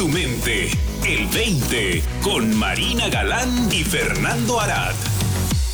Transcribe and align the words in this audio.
tu 0.00 0.08
mente. 0.08 0.70
El 1.06 1.26
20 1.26 2.02
con 2.22 2.56
Marina 2.56 3.10
Galán 3.10 3.50
y 3.70 3.84
Fernando 3.84 4.58
Arad. 4.58 4.94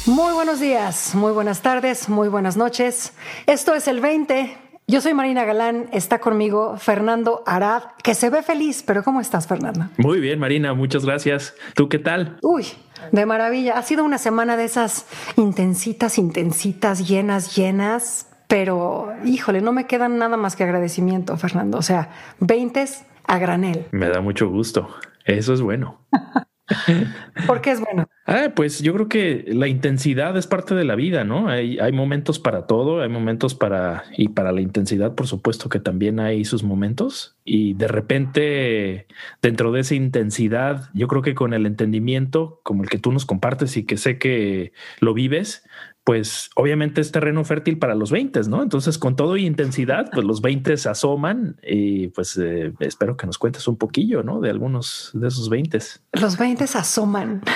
Muy 0.04 0.32
buenos 0.32 0.58
días, 0.58 1.14
muy 1.14 1.30
buenas 1.30 1.62
tardes, 1.62 2.08
muy 2.08 2.26
buenas 2.26 2.56
noches. 2.56 3.12
Esto 3.46 3.76
es 3.76 3.86
el 3.86 4.00
20. 4.00 4.58
Yo 4.88 5.00
soy 5.00 5.14
Marina 5.14 5.44
Galán, 5.44 5.86
está 5.92 6.18
conmigo 6.18 6.76
Fernando 6.76 7.44
Arad, 7.46 7.84
que 8.02 8.16
se 8.16 8.28
ve 8.28 8.42
feliz, 8.42 8.82
pero 8.84 9.04
¿cómo 9.04 9.20
estás, 9.20 9.46
Fernando? 9.46 9.90
Muy 9.96 10.18
bien, 10.18 10.40
Marina, 10.40 10.74
muchas 10.74 11.04
gracias. 11.04 11.54
¿Tú 11.76 11.88
qué 11.88 12.00
tal? 12.00 12.36
Uy, 12.42 12.66
de 13.12 13.26
maravilla. 13.26 13.78
Ha 13.78 13.82
sido 13.84 14.02
una 14.02 14.18
semana 14.18 14.56
de 14.56 14.64
esas 14.64 15.06
intensitas, 15.36 16.18
intensitas, 16.18 17.06
llenas, 17.06 17.54
llenas, 17.54 18.26
pero 18.48 19.12
híjole, 19.24 19.60
no 19.60 19.70
me 19.70 19.86
quedan 19.86 20.18
nada 20.18 20.36
más 20.36 20.56
que 20.56 20.64
agradecimiento, 20.64 21.36
Fernando. 21.36 21.78
O 21.78 21.82
sea, 21.82 22.10
20 22.40 22.86
a 23.26 23.38
granel. 23.38 23.86
Me 23.92 24.08
da 24.08 24.20
mucho 24.20 24.48
gusto. 24.48 24.88
Eso 25.24 25.52
es 25.52 25.60
bueno. 25.60 26.06
¿Por 27.46 27.60
qué 27.60 27.70
es 27.70 27.80
bueno? 27.80 28.08
Ah, 28.26 28.50
pues 28.54 28.80
yo 28.80 28.92
creo 28.92 29.08
que 29.08 29.44
la 29.46 29.68
intensidad 29.68 30.36
es 30.36 30.48
parte 30.48 30.74
de 30.74 30.84
la 30.84 30.96
vida, 30.96 31.22
¿no? 31.22 31.48
Hay, 31.48 31.78
hay, 31.78 31.92
momentos 31.92 32.40
para 32.40 32.66
todo, 32.66 33.02
hay 33.02 33.08
momentos 33.08 33.54
para, 33.54 34.04
y 34.16 34.28
para 34.28 34.50
la 34.50 34.60
intensidad, 34.60 35.14
por 35.14 35.28
supuesto 35.28 35.68
que 35.68 35.78
también 35.78 36.18
hay 36.18 36.44
sus 36.44 36.64
momentos. 36.64 37.36
Y 37.44 37.74
de 37.74 37.86
repente, 37.86 39.06
dentro 39.42 39.70
de 39.70 39.80
esa 39.80 39.94
intensidad, 39.94 40.90
yo 40.92 41.06
creo 41.06 41.22
que 41.22 41.36
con 41.36 41.54
el 41.54 41.66
entendimiento 41.66 42.60
como 42.64 42.82
el 42.82 42.88
que 42.88 42.98
tú 42.98 43.12
nos 43.12 43.26
compartes 43.26 43.76
y 43.76 43.84
que 43.84 43.96
sé 43.96 44.18
que 44.18 44.72
lo 45.00 45.14
vives, 45.14 45.62
pues 46.06 46.50
obviamente 46.54 47.00
es 47.00 47.10
terreno 47.10 47.42
fértil 47.42 47.80
para 47.80 47.96
los 47.96 48.12
20, 48.12 48.42
¿no? 48.48 48.62
Entonces, 48.62 48.96
con 48.96 49.16
todo 49.16 49.36
y 49.36 49.44
intensidad, 49.44 50.08
pues 50.12 50.24
los 50.24 50.40
20 50.40 50.76
se 50.76 50.88
asoman 50.88 51.56
y 51.64 52.06
pues 52.08 52.38
eh, 52.40 52.72
espero 52.78 53.16
que 53.16 53.26
nos 53.26 53.38
cuentes 53.38 53.66
un 53.66 53.76
poquillo, 53.76 54.22
¿no? 54.22 54.40
De 54.40 54.48
algunos 54.48 55.10
de 55.14 55.26
esos 55.26 55.48
20. 55.48 55.80
Los 56.12 56.38
20 56.38 56.62
asoman. 56.62 57.42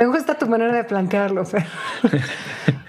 Me 0.00 0.06
gusta 0.06 0.38
tu 0.38 0.46
manera 0.46 0.72
de 0.72 0.84
plantearlo, 0.84 1.44
Fer. 1.44 1.66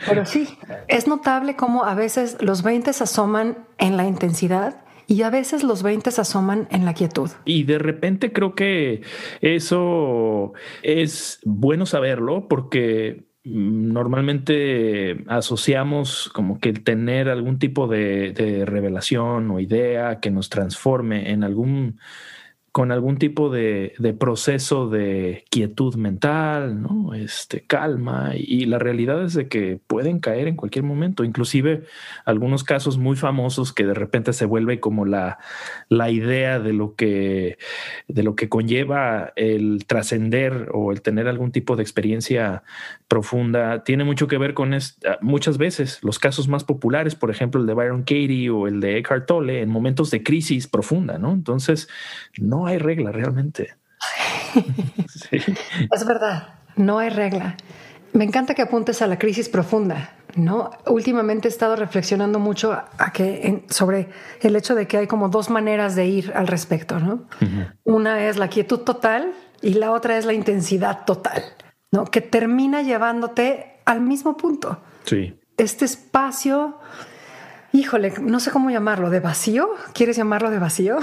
Pero 0.07 0.27
sí, 0.27 0.47
es 0.87 1.07
notable 1.07 1.55
cómo 1.55 1.83
a 1.85 1.95
veces 1.95 2.37
los 2.41 2.61
20 2.61 2.91
asoman 2.91 3.57
en 3.79 3.97
la 3.97 4.05
intensidad 4.05 4.84
y 5.07 5.21
a 5.21 5.29
veces 5.29 5.63
los 5.63 5.83
20 5.83 6.11
se 6.11 6.21
asoman 6.21 6.67
en 6.71 6.85
la 6.85 6.93
quietud. 6.93 7.29
Y 7.45 7.63
de 7.63 7.77
repente 7.77 8.33
creo 8.33 8.55
que 8.55 9.01
eso 9.41 10.53
es 10.83 11.39
bueno 11.43 11.85
saberlo 11.85 12.47
porque 12.47 13.27
mm, 13.43 13.93
normalmente 13.93 15.23
asociamos 15.27 16.29
como 16.33 16.59
que 16.59 16.73
tener 16.73 17.29
algún 17.29 17.59
tipo 17.59 17.87
de, 17.87 18.31
de 18.31 18.65
revelación 18.65 19.51
o 19.51 19.59
idea 19.59 20.19
que 20.19 20.31
nos 20.31 20.49
transforme 20.49 21.31
en 21.31 21.43
algún 21.43 21.99
con 22.75 22.91
algún 22.91 23.15
tipo 23.15 23.49
de, 23.49 23.93
proceso 24.19 24.89
de 24.89 25.45
quietud 25.49 25.95
mental, 25.95 26.81
¿no? 26.81 27.13
Este, 27.13 27.61
calma, 27.61 28.33
y 28.35 28.65
la 28.65 28.79
realidad 28.79 29.23
es 29.23 29.33
de 29.33 29.47
que 29.47 29.79
pueden 29.87 30.19
caer 30.19 30.49
en 30.49 30.57
cualquier 30.57 30.83
momento, 30.83 31.23
inclusive 31.23 31.83
algunos 32.25 32.65
casos 32.65 32.97
muy 32.97 33.15
famosos 33.15 33.71
que 33.71 33.85
de 33.85 33.93
repente 33.93 34.33
se 34.33 34.43
vuelve 34.43 34.81
como 34.81 35.05
la, 35.05 35.39
la 35.87 36.11
idea 36.11 36.59
de 36.59 36.73
lo 36.73 36.95
que, 36.95 37.57
de 38.09 38.23
lo 38.23 38.35
que 38.35 38.49
conlleva 38.49 39.31
el 39.37 39.85
trascender 39.87 40.67
o 40.73 40.91
el 40.91 41.01
tener 41.01 41.29
algún 41.29 41.53
tipo 41.53 41.77
de 41.77 41.81
experiencia 41.81 42.63
profunda, 43.07 43.85
tiene 43.85 44.03
mucho 44.03 44.27
que 44.27 44.37
ver 44.37 44.53
con 44.53 44.75
muchas 45.21 45.57
veces 45.57 46.03
los 46.03 46.19
casos 46.19 46.49
más 46.49 46.65
populares, 46.65 47.15
por 47.15 47.31
ejemplo, 47.31 47.61
el 47.61 47.67
de 47.67 47.73
Byron 47.73 48.01
Katie 48.01 48.49
o 48.49 48.67
el 48.67 48.81
de 48.81 48.97
Eckhart 48.97 49.27
Tolle, 49.27 49.61
en 49.61 49.69
momentos 49.69 50.11
de 50.11 50.23
crisis 50.23 50.67
profunda, 50.67 51.17
¿no? 51.17 51.31
Entonces, 51.31 51.87
no 52.37 52.64
hay 52.67 52.77
regla 52.77 53.11
realmente. 53.11 53.75
Es 55.91 56.05
verdad, 56.05 56.49
no 56.75 56.99
hay 56.99 57.09
regla. 57.09 57.57
Me 58.13 58.23
encanta 58.23 58.53
que 58.53 58.61
apuntes 58.61 59.01
a 59.01 59.07
la 59.07 59.19
crisis 59.19 59.49
profunda, 59.49 60.11
¿no? 60.35 60.69
Últimamente 60.87 61.47
he 61.47 61.51
estado 61.51 61.75
reflexionando 61.75 62.39
mucho 62.39 62.71
a 62.71 63.11
que, 63.11 63.65
sobre 63.69 64.09
el 64.41 64.55
hecho 64.55 64.75
de 64.75 64.87
que 64.87 64.97
hay 64.97 65.07
como 65.07 65.27
dos 65.29 65.49
maneras 65.49 65.95
de 65.95 66.05
ir 66.05 66.31
al 66.33 66.47
respecto, 66.47 66.99
¿no? 66.99 67.27
Una 67.83 68.27
es 68.27 68.37
la 68.37 68.47
quietud 68.47 68.79
total 68.79 69.33
y 69.61 69.73
la 69.73 69.91
otra 69.91 70.17
es 70.17 70.25
la 70.25 70.33
intensidad 70.33 71.03
total, 71.05 71.43
¿no? 71.91 72.05
Que 72.05 72.21
termina 72.21 72.83
llevándote 72.83 73.81
al 73.83 73.99
mismo 73.99 74.37
punto. 74.37 74.79
Sí. 75.03 75.37
Este 75.57 75.83
espacio 75.85 76.79
híjole, 77.75 78.13
no 78.21 78.39
sé 78.39 78.51
cómo 78.51 78.69
llamarlo, 78.69 79.09
de 79.09 79.19
vacío. 79.19 79.69
¿Quieres 79.93 80.15
llamarlo 80.17 80.49
de 80.49 80.59
vacío? 80.59 80.97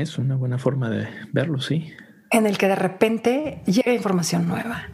Es 0.00 0.16
una 0.16 0.34
buena 0.34 0.56
forma 0.56 0.88
de 0.88 1.08
verlo, 1.30 1.60
sí. 1.60 1.92
En 2.30 2.46
el 2.46 2.56
que 2.56 2.68
de 2.68 2.76
repente 2.76 3.60
llega 3.66 3.92
información 3.92 4.48
nueva, 4.48 4.88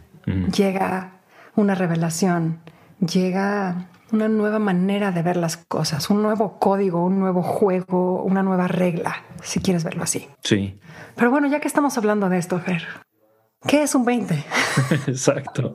llega 0.53 1.21
una 1.55 1.75
revelación, 1.75 2.59
llega 2.99 3.87
una 4.11 4.27
nueva 4.27 4.59
manera 4.59 5.13
de 5.13 5.21
ver 5.21 5.37
las 5.37 5.55
cosas, 5.55 6.09
un 6.09 6.21
nuevo 6.21 6.59
código, 6.59 7.05
un 7.05 7.19
nuevo 7.19 7.41
juego, 7.41 8.21
una 8.23 8.43
nueva 8.43 8.67
regla, 8.67 9.23
si 9.41 9.61
quieres 9.61 9.85
verlo 9.85 10.03
así. 10.03 10.27
Sí. 10.43 10.77
Pero 11.15 11.31
bueno, 11.31 11.47
ya 11.47 11.61
que 11.61 11.69
estamos 11.69 11.97
hablando 11.97 12.27
de 12.27 12.37
esto, 12.37 12.59
Fer, 12.59 12.83
¿qué 13.65 13.83
es 13.83 13.95
un 13.95 14.03
20? 14.03 14.43
Exacto. 15.07 15.73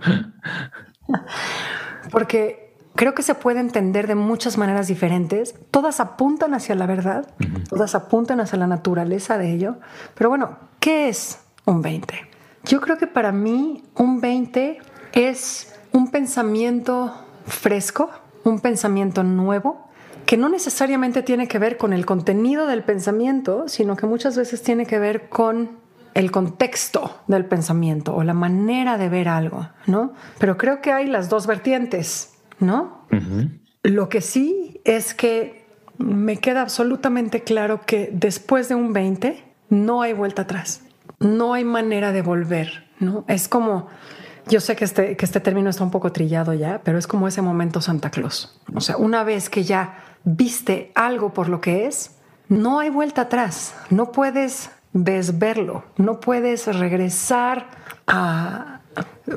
Porque 2.10 2.61
creo 2.94 3.14
que 3.14 3.22
se 3.22 3.34
puede 3.34 3.60
entender 3.60 4.06
de 4.06 4.14
muchas 4.14 4.58
maneras 4.58 4.88
diferentes. 4.88 5.54
Todas 5.70 6.00
apuntan 6.00 6.54
hacia 6.54 6.74
la 6.74 6.86
verdad, 6.86 7.26
todas 7.68 7.94
apuntan 7.94 8.40
hacia 8.40 8.58
la 8.58 8.66
naturaleza 8.66 9.38
de 9.38 9.52
ello. 9.52 9.76
Pero 10.14 10.30
bueno, 10.30 10.58
¿qué 10.80 11.08
es 11.08 11.38
un 11.64 11.82
20? 11.82 12.14
Yo 12.64 12.80
creo 12.80 12.98
que 12.98 13.06
para 13.06 13.32
mí 13.32 13.82
un 13.96 14.20
20 14.20 14.78
es 15.12 15.74
un 15.92 16.10
pensamiento 16.10 17.12
fresco, 17.46 18.10
un 18.44 18.60
pensamiento 18.60 19.24
nuevo, 19.24 19.88
que 20.26 20.36
no 20.36 20.48
necesariamente 20.48 21.22
tiene 21.22 21.48
que 21.48 21.58
ver 21.58 21.76
con 21.76 21.92
el 21.92 22.06
contenido 22.06 22.66
del 22.66 22.82
pensamiento, 22.82 23.68
sino 23.68 23.96
que 23.96 24.06
muchas 24.06 24.36
veces 24.36 24.62
tiene 24.62 24.86
que 24.86 24.98
ver 24.98 25.28
con 25.28 25.82
el 26.14 26.30
contexto 26.30 27.18
del 27.26 27.46
pensamiento 27.46 28.14
o 28.14 28.22
la 28.22 28.34
manera 28.34 28.98
de 28.98 29.08
ver 29.08 29.28
algo, 29.28 29.68
¿no? 29.86 30.12
Pero 30.38 30.56
creo 30.56 30.80
que 30.80 30.92
hay 30.92 31.06
las 31.06 31.28
dos 31.28 31.46
vertientes 31.46 32.32
¿no? 32.58 33.06
Lo 33.82 34.08
que 34.08 34.20
sí 34.20 34.80
es 34.84 35.14
que 35.14 35.64
me 35.98 36.38
queda 36.38 36.62
absolutamente 36.62 37.42
claro 37.42 37.80
que 37.84 38.10
después 38.12 38.68
de 38.68 38.74
un 38.74 38.92
20 38.92 39.42
no 39.70 40.02
hay 40.02 40.12
vuelta 40.12 40.42
atrás, 40.42 40.82
no 41.18 41.54
hay 41.54 41.64
manera 41.64 42.12
de 42.12 42.22
volver, 42.22 42.88
¿no? 43.00 43.24
Es 43.28 43.48
como, 43.48 43.88
yo 44.48 44.60
sé 44.60 44.76
que 44.76 44.84
este, 44.84 45.16
que 45.16 45.24
este 45.24 45.40
término 45.40 45.70
está 45.70 45.84
un 45.84 45.90
poco 45.90 46.12
trillado 46.12 46.52
ya, 46.54 46.80
pero 46.84 46.98
es 46.98 47.06
como 47.06 47.28
ese 47.28 47.42
momento 47.42 47.80
Santa 47.80 48.10
Claus. 48.10 48.60
O 48.74 48.80
sea, 48.80 48.96
una 48.96 49.24
vez 49.24 49.50
que 49.50 49.64
ya 49.64 49.98
viste 50.24 50.92
algo 50.94 51.32
por 51.32 51.48
lo 51.48 51.60
que 51.60 51.86
es, 51.86 52.16
no 52.48 52.80
hay 52.80 52.90
vuelta 52.90 53.22
atrás, 53.22 53.74
no 53.90 54.12
puedes 54.12 54.70
desverlo, 54.92 55.84
no 55.96 56.20
puedes 56.20 56.66
regresar 56.66 57.68
a, 58.06 58.81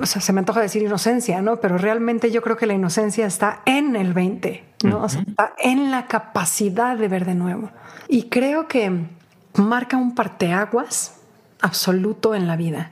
o 0.01 0.05
sea, 0.05 0.21
se 0.21 0.33
me 0.33 0.39
antoja 0.39 0.61
decir 0.61 0.81
inocencia, 0.81 1.41
¿no? 1.41 1.59
Pero 1.59 1.77
realmente 1.77 2.31
yo 2.31 2.41
creo 2.41 2.57
que 2.57 2.65
la 2.65 2.73
inocencia 2.73 3.25
está 3.25 3.61
en 3.65 3.95
el 3.95 4.13
20, 4.13 4.63
¿no? 4.83 5.03
O 5.03 5.09
sea, 5.09 5.21
está 5.21 5.53
en 5.59 5.91
la 5.91 6.07
capacidad 6.07 6.97
de 6.97 7.07
ver 7.07 7.25
de 7.25 7.35
nuevo. 7.35 7.71
Y 8.07 8.23
creo 8.23 8.67
que 8.67 9.07
marca 9.55 9.97
un 9.97 10.15
parteaguas 10.15 11.19
absoluto 11.61 12.35
en 12.35 12.47
la 12.47 12.55
vida. 12.55 12.91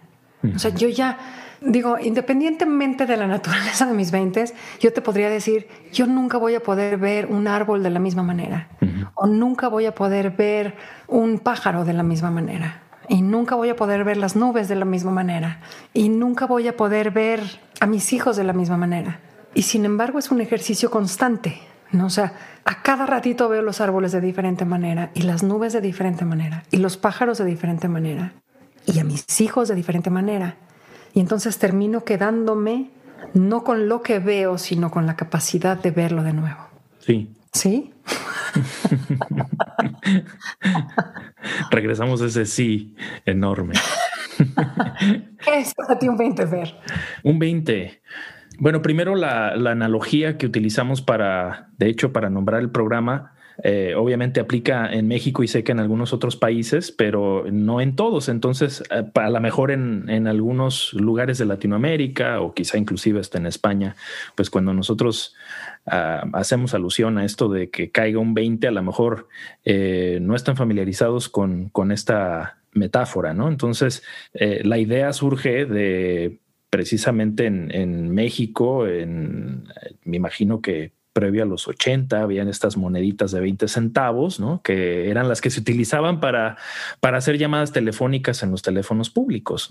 O 0.56 0.60
sea, 0.60 0.72
yo 0.72 0.90
ya 0.90 1.18
digo, 1.62 1.98
independientemente 1.98 3.06
de 3.06 3.16
la 3.16 3.28
naturaleza 3.28 3.86
de 3.86 3.94
mis 3.94 4.12
20, 4.12 4.46
yo 4.80 4.92
te 4.92 5.02
podría 5.02 5.30
decir, 5.30 5.68
yo 5.92 6.06
nunca 6.06 6.38
voy 6.38 6.56
a 6.56 6.62
poder 6.62 6.98
ver 6.98 7.28
un 7.28 7.48
árbol 7.48 7.82
de 7.84 7.90
la 7.90 8.00
misma 8.00 8.24
manera 8.24 8.68
o 9.16 9.26
nunca 9.26 9.70
voy 9.70 9.86
a 9.86 9.96
poder 9.96 10.32
ver 10.32 10.76
un 11.08 11.40
pájaro 11.40 11.86
de 11.86 11.94
la 11.94 12.04
misma 12.04 12.32
manera 12.32 12.83
y 13.10 13.22
nunca 13.22 13.56
voy 13.56 13.70
a 13.70 13.76
poder 13.76 14.04
ver 14.04 14.18
las 14.18 14.36
nubes 14.36 14.68
de 14.68 14.76
la 14.76 14.86
misma 14.86 15.12
manera 15.12 15.60
y 15.94 16.10
nunca 16.10 16.46
voy 16.46 16.68
a 16.68 16.78
poder 16.78 17.12
ver 17.12 17.42
a 17.80 17.86
mis 17.86 18.14
hijos 18.14 18.38
de 18.38 18.44
la 18.44 18.54
misma 18.54 18.78
manera. 18.78 19.20
Y 19.54 19.64
sin 19.64 19.86
embargo 19.86 20.20
es 20.20 20.32
un 20.32 20.42
ejercicio 20.42 20.90
constante, 20.90 21.60
¿no? 21.92 22.08
O 22.08 22.10
sea, 22.10 22.34
a 22.66 22.82
cada 22.82 23.06
ratito 23.06 23.50
veo 23.50 23.62
los 23.62 23.82
árboles 23.82 24.12
de 24.12 24.22
diferente 24.22 24.66
manera 24.66 25.12
y 25.14 25.24
las 25.24 25.44
nubes 25.44 25.74
de 25.74 25.82
diferente 25.82 26.26
manera 26.26 26.64
y 26.72 26.78
los 26.78 26.98
pájaros 26.98 27.38
de 27.38 27.46
diferente 27.46 27.88
manera 27.88 28.34
y 28.86 29.00
a 29.00 29.04
mis 29.04 29.42
hijos 29.42 29.68
de 29.68 29.76
diferente 29.76 30.10
manera. 30.10 30.58
Y 31.14 31.20
entonces 31.20 31.60
termino 31.60 32.04
quedándome 32.04 32.90
no 33.34 33.64
con 33.64 33.88
lo 33.88 34.02
que 34.02 34.20
veo, 34.20 34.58
sino 34.58 34.92
con 34.92 35.06
la 35.06 35.16
capacidad 35.16 35.78
de 35.78 35.92
verlo 35.92 36.24
de 36.24 36.34
nuevo. 36.34 36.62
Sí. 37.00 37.34
¿Sí? 37.52 37.94
Regresamos 41.72 42.22
a 42.22 42.28
ese 42.28 42.46
sí 42.46 42.96
enorme. 43.26 43.74
¿Qué 45.44 45.48
es 45.60 45.74
para 45.74 46.00
ti 46.00 46.08
un 46.08 46.18
20, 46.18 46.48
Fer? 46.48 46.76
Un 47.24 47.40
20. 47.40 48.02
Bueno, 48.60 48.82
primero 48.82 49.16
la, 49.16 49.50
analogía 49.50 50.38
que 50.38 50.46
utilizamos 50.46 51.02
para, 51.02 51.70
de 51.78 51.88
hecho, 51.88 52.14
para 52.14 52.30
nombrar 52.30 52.62
el 52.62 52.70
programa 52.70 53.32
eh, 53.62 53.94
obviamente 53.96 54.40
aplica 54.40 54.92
en 54.92 55.08
México 55.08 55.44
y 55.44 55.48
sé 55.48 55.64
que 55.64 55.74
en 55.74 55.80
algunos 55.80 56.12
otros 56.12 56.36
países, 56.36 56.92
pero 56.92 57.46
no 57.52 57.82
en 57.82 57.96
todos. 57.96 58.28
Entonces, 58.28 58.84
eh, 58.90 59.04
a 59.14 59.30
lo 59.30 59.40
mejor 59.42 59.70
en, 59.70 60.10
en, 60.10 60.28
algunos 60.28 60.92
lugares 60.94 61.38
de 61.38 61.46
Latinoamérica 61.46 62.42
o 62.42 62.56
quizá 62.56 62.80
inclusive 62.80 63.20
hasta 63.20 63.38
en 63.38 63.46
España, 63.46 63.96
pues 64.36 64.50
cuando 64.50 64.74
nosotros 64.74 65.36
uh, 65.88 66.30
hacemos 66.34 66.74
alusión 66.74 67.18
a 67.18 67.26
esto 67.26 67.50
de 67.50 67.70
que 67.70 67.92
caiga 67.92 68.20
un 68.20 68.34
20, 68.34 68.68
a 68.68 68.72
lo 68.72 68.84
mejor 68.84 69.28
eh, 69.66 70.20
no 70.22 70.36
están 70.36 70.56
familiarizados 70.56 71.30
con, 71.30 71.70
con 71.70 71.92
esta 71.92 72.60
metáfora, 72.72 73.34
¿no? 73.34 73.48
Entonces, 73.48 74.04
eh, 74.34 74.62
la 74.64 74.78
idea 74.78 75.14
surge 75.14 75.66
de 75.66 76.40
precisamente 76.70 77.46
en, 77.46 77.70
en 77.72 78.10
México, 78.10 78.88
en, 78.88 79.66
me 80.04 80.18
imagino 80.18 80.62
que 80.62 80.92
previo 81.14 81.44
a 81.44 81.46
los 81.46 81.68
80 81.68 82.22
habían 82.22 82.50
estas 82.50 82.76
moneditas 82.76 83.32
de 83.32 83.40
20 83.40 83.68
centavos, 83.68 84.40
¿no? 84.40 84.62
que 84.64 85.10
eran 85.10 85.30
las 85.30 85.42
que 85.42 85.52
se 85.52 85.60
utilizaban 85.60 86.20
para, 86.20 86.58
para 87.00 87.20
hacer 87.20 87.38
llamadas 87.38 87.72
telefónicas 87.72 88.44
en 88.44 88.52
los 88.52 88.64
teléfonos 88.64 89.12
públicos. 89.12 89.70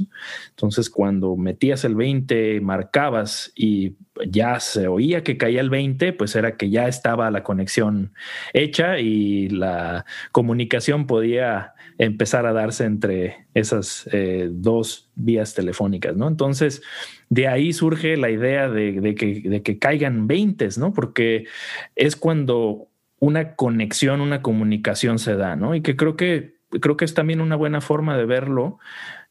Entonces, 0.50 0.88
cuando 0.88 1.36
metías 1.36 1.84
el 1.84 1.96
20, 1.96 2.60
marcabas 2.60 3.52
y 3.56 3.96
ya 4.26 4.60
se 4.60 4.86
oía 4.86 5.24
que 5.24 5.36
caía 5.36 5.60
el 5.60 5.70
20, 5.70 6.12
pues 6.12 6.36
era 6.36 6.56
que 6.56 6.70
ya 6.70 6.86
estaba 6.86 7.30
la 7.30 7.42
conexión 7.42 8.12
hecha 8.52 9.00
y 9.00 9.48
la 9.48 10.06
comunicación 10.30 11.06
podía 11.06 11.74
empezar 12.04 12.46
a 12.46 12.52
darse 12.52 12.84
entre 12.84 13.46
esas 13.54 14.08
eh, 14.12 14.49
dos 14.50 15.10
vías 15.14 15.54
telefónicas, 15.54 16.16
¿no? 16.16 16.26
Entonces, 16.28 16.82
de 17.28 17.49
ahí 17.49 17.72
surge 17.72 18.16
la 18.16 18.31
idea 18.31 18.69
de, 18.69 19.14
que, 19.14 19.40
de 19.49 19.62
que 19.62 19.78
caigan 19.78 20.26
20, 20.26 20.69
¿no? 20.78 20.93
Porque 20.93 21.46
es 21.94 22.16
cuando 22.16 22.88
una 23.20 23.54
conexión, 23.54 24.20
una 24.20 24.43
comunicación 24.43 25.19
se 25.19 25.37
da, 25.37 25.54
¿no? 25.54 25.75
Y 25.75 25.82
que 25.82 25.94
creo 25.96 26.16
que 26.16 26.60
creo 26.81 26.96
que 26.96 27.04
es 27.04 27.14
también 27.14 27.40
una 27.40 27.56
buena 27.56 27.81
forma 27.81 28.16
de 28.16 28.25
verlo, 28.25 28.78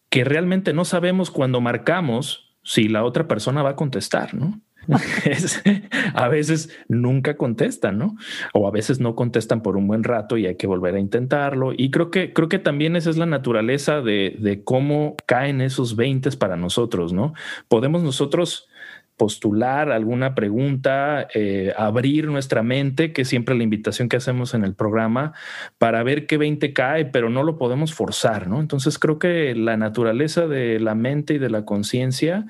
que 0.10 0.24
realmente 0.24 0.74
no 0.74 0.86
sabemos 0.86 1.32
cuando 1.32 1.60
marcamos 1.60 2.56
si 2.64 2.88
la 2.88 3.04
otra 3.04 3.28
persona 3.28 3.64
va 3.64 3.72
a 3.72 3.76
contestar, 3.76 4.34
¿no? 4.34 4.62
a 6.14 6.28
veces 6.28 6.78
nunca 6.88 7.38
contestan, 7.38 7.98
¿no? 7.98 8.16
O 8.54 8.68
a 8.68 8.72
veces 8.72 9.00
no 9.00 9.16
contestan 9.16 9.62
por 9.62 9.78
un 9.78 9.88
buen 9.88 10.04
rato 10.04 10.38
y 10.38 10.46
hay 10.48 10.56
que 10.56 10.68
volver 10.68 10.96
a 10.96 11.00
intentarlo. 11.00 11.74
Y 11.76 11.92
creo 11.92 12.12
que, 12.12 12.34
creo 12.34 12.50
que 12.50 12.60
también 12.60 12.96
esa 12.96 13.10
es 13.10 13.18
la 13.18 13.26
naturaleza 13.26 14.02
de, 14.02 14.38
de 14.40 14.64
cómo 14.64 15.16
caen 15.26 15.62
esos 15.62 15.96
20 15.96 16.22
para 16.38 16.56
nosotros, 16.56 17.14
¿no? 17.14 17.34
Podemos 17.68 18.04
nosotros 18.04 18.70
postular 19.18 19.92
alguna 19.92 20.34
pregunta, 20.34 21.28
eh, 21.36 21.74
abrir 21.78 22.26
nuestra 22.26 22.64
mente, 22.64 23.14
que 23.14 23.22
es 23.22 23.28
siempre 23.28 23.54
la 23.54 23.64
invitación 23.64 24.10
que 24.10 24.18
hacemos 24.18 24.56
en 24.56 24.64
el 24.64 24.74
programa, 24.74 25.34
para 25.78 26.02
ver 26.02 26.26
qué 26.26 26.38
20 26.38 26.74
cae, 26.74 27.06
pero 27.06 27.30
no 27.30 27.44
lo 27.44 27.58
podemos 27.58 27.94
forzar, 27.94 28.48
¿no? 28.48 28.60
Entonces 28.60 28.98
creo 28.98 29.20
que 29.20 29.54
la 29.54 29.78
naturaleza 29.78 30.48
de 30.48 30.80
la 30.80 30.96
mente 30.96 31.36
y 31.36 31.38
de 31.38 31.52
la 31.52 31.66
conciencia 31.66 32.48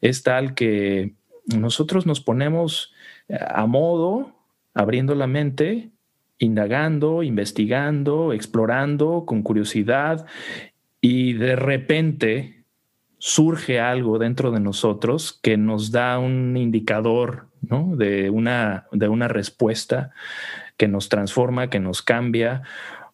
es 0.00 0.22
tal 0.22 0.54
que 0.54 1.14
nosotros 1.46 2.06
nos 2.06 2.20
ponemos 2.20 2.92
eh, 3.28 3.38
a 3.40 3.66
modo, 3.66 4.32
abriendo 4.74 5.14
la 5.14 5.26
mente, 5.26 5.90
indagando, 6.38 7.22
investigando, 7.22 8.32
explorando 8.32 9.24
con 9.26 9.42
curiosidad 9.42 10.26
y 11.00 11.34
de 11.34 11.56
repente 11.56 12.64
surge 13.18 13.80
algo 13.80 14.18
dentro 14.18 14.50
de 14.50 14.60
nosotros 14.60 15.38
que 15.42 15.56
nos 15.56 15.92
da 15.92 16.18
un 16.18 16.56
indicador 16.56 17.46
de, 17.60 18.30
una, 18.30 18.86
de 18.92 19.08
una 19.08 19.28
respuesta 19.28 20.10
que 20.76 20.88
nos 20.88 21.08
transforma, 21.08 21.70
que 21.70 21.80
nos 21.80 22.02
cambia 22.02 22.62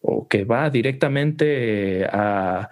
o 0.01 0.27
que 0.27 0.45
va 0.45 0.71
directamente 0.71 2.07
a 2.07 2.71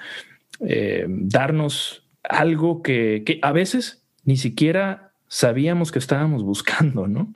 eh, 0.60 1.06
darnos 1.08 2.08
algo 2.25 2.82
que, 2.82 3.22
que 3.25 3.38
a 3.43 3.52
veces 3.52 4.02
ni 4.25 4.37
siquiera 4.37 5.07
sabíamos 5.28 5.92
que 5.92 5.98
estábamos 5.98 6.42
buscando, 6.42 7.06
¿no? 7.06 7.32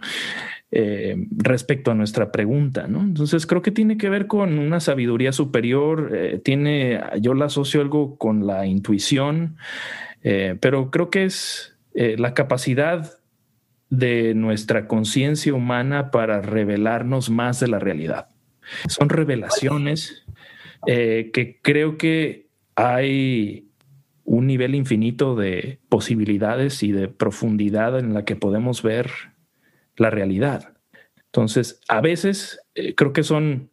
Eh, 0.74 1.26
respecto 1.36 1.90
a 1.90 1.94
nuestra 1.94 2.32
pregunta, 2.32 2.86
¿no? 2.88 3.02
Entonces 3.02 3.46
creo 3.46 3.60
que 3.60 3.70
tiene 3.70 3.98
que 3.98 4.08
ver 4.08 4.26
con 4.26 4.58
una 4.58 4.80
sabiduría 4.80 5.32
superior, 5.32 6.12
eh, 6.14 6.40
tiene, 6.42 6.98
yo 7.20 7.34
la 7.34 7.44
asocio 7.44 7.82
algo 7.82 8.16
con 8.16 8.46
la 8.46 8.64
intuición, 8.64 9.58
eh, 10.22 10.56
pero 10.60 10.90
creo 10.90 11.10
que 11.10 11.24
es 11.24 11.68
la 11.94 12.32
capacidad 12.32 13.18
de 13.90 14.32
nuestra 14.32 14.88
conciencia 14.88 15.52
humana 15.52 16.10
para 16.10 16.40
revelarnos 16.40 17.28
más 17.28 17.60
de 17.60 17.68
la 17.68 17.78
realidad. 17.78 18.28
Son 18.88 19.10
revelaciones 19.10 20.24
que 20.86 21.58
creo 21.60 21.98
que 21.98 22.46
hay 22.76 23.68
un 24.24 24.46
nivel 24.46 24.74
infinito 24.74 25.34
de 25.34 25.80
posibilidades 25.88 26.82
y 26.82 26.92
de 26.92 27.08
profundidad 27.08 27.98
en 27.98 28.14
la 28.14 28.24
que 28.24 28.36
podemos 28.36 28.82
ver 28.82 29.10
la 29.96 30.10
realidad. 30.10 30.74
Entonces, 31.26 31.80
a 31.88 32.00
veces 32.00 32.60
eh, 32.74 32.94
creo 32.94 33.12
que 33.12 33.22
son 33.22 33.70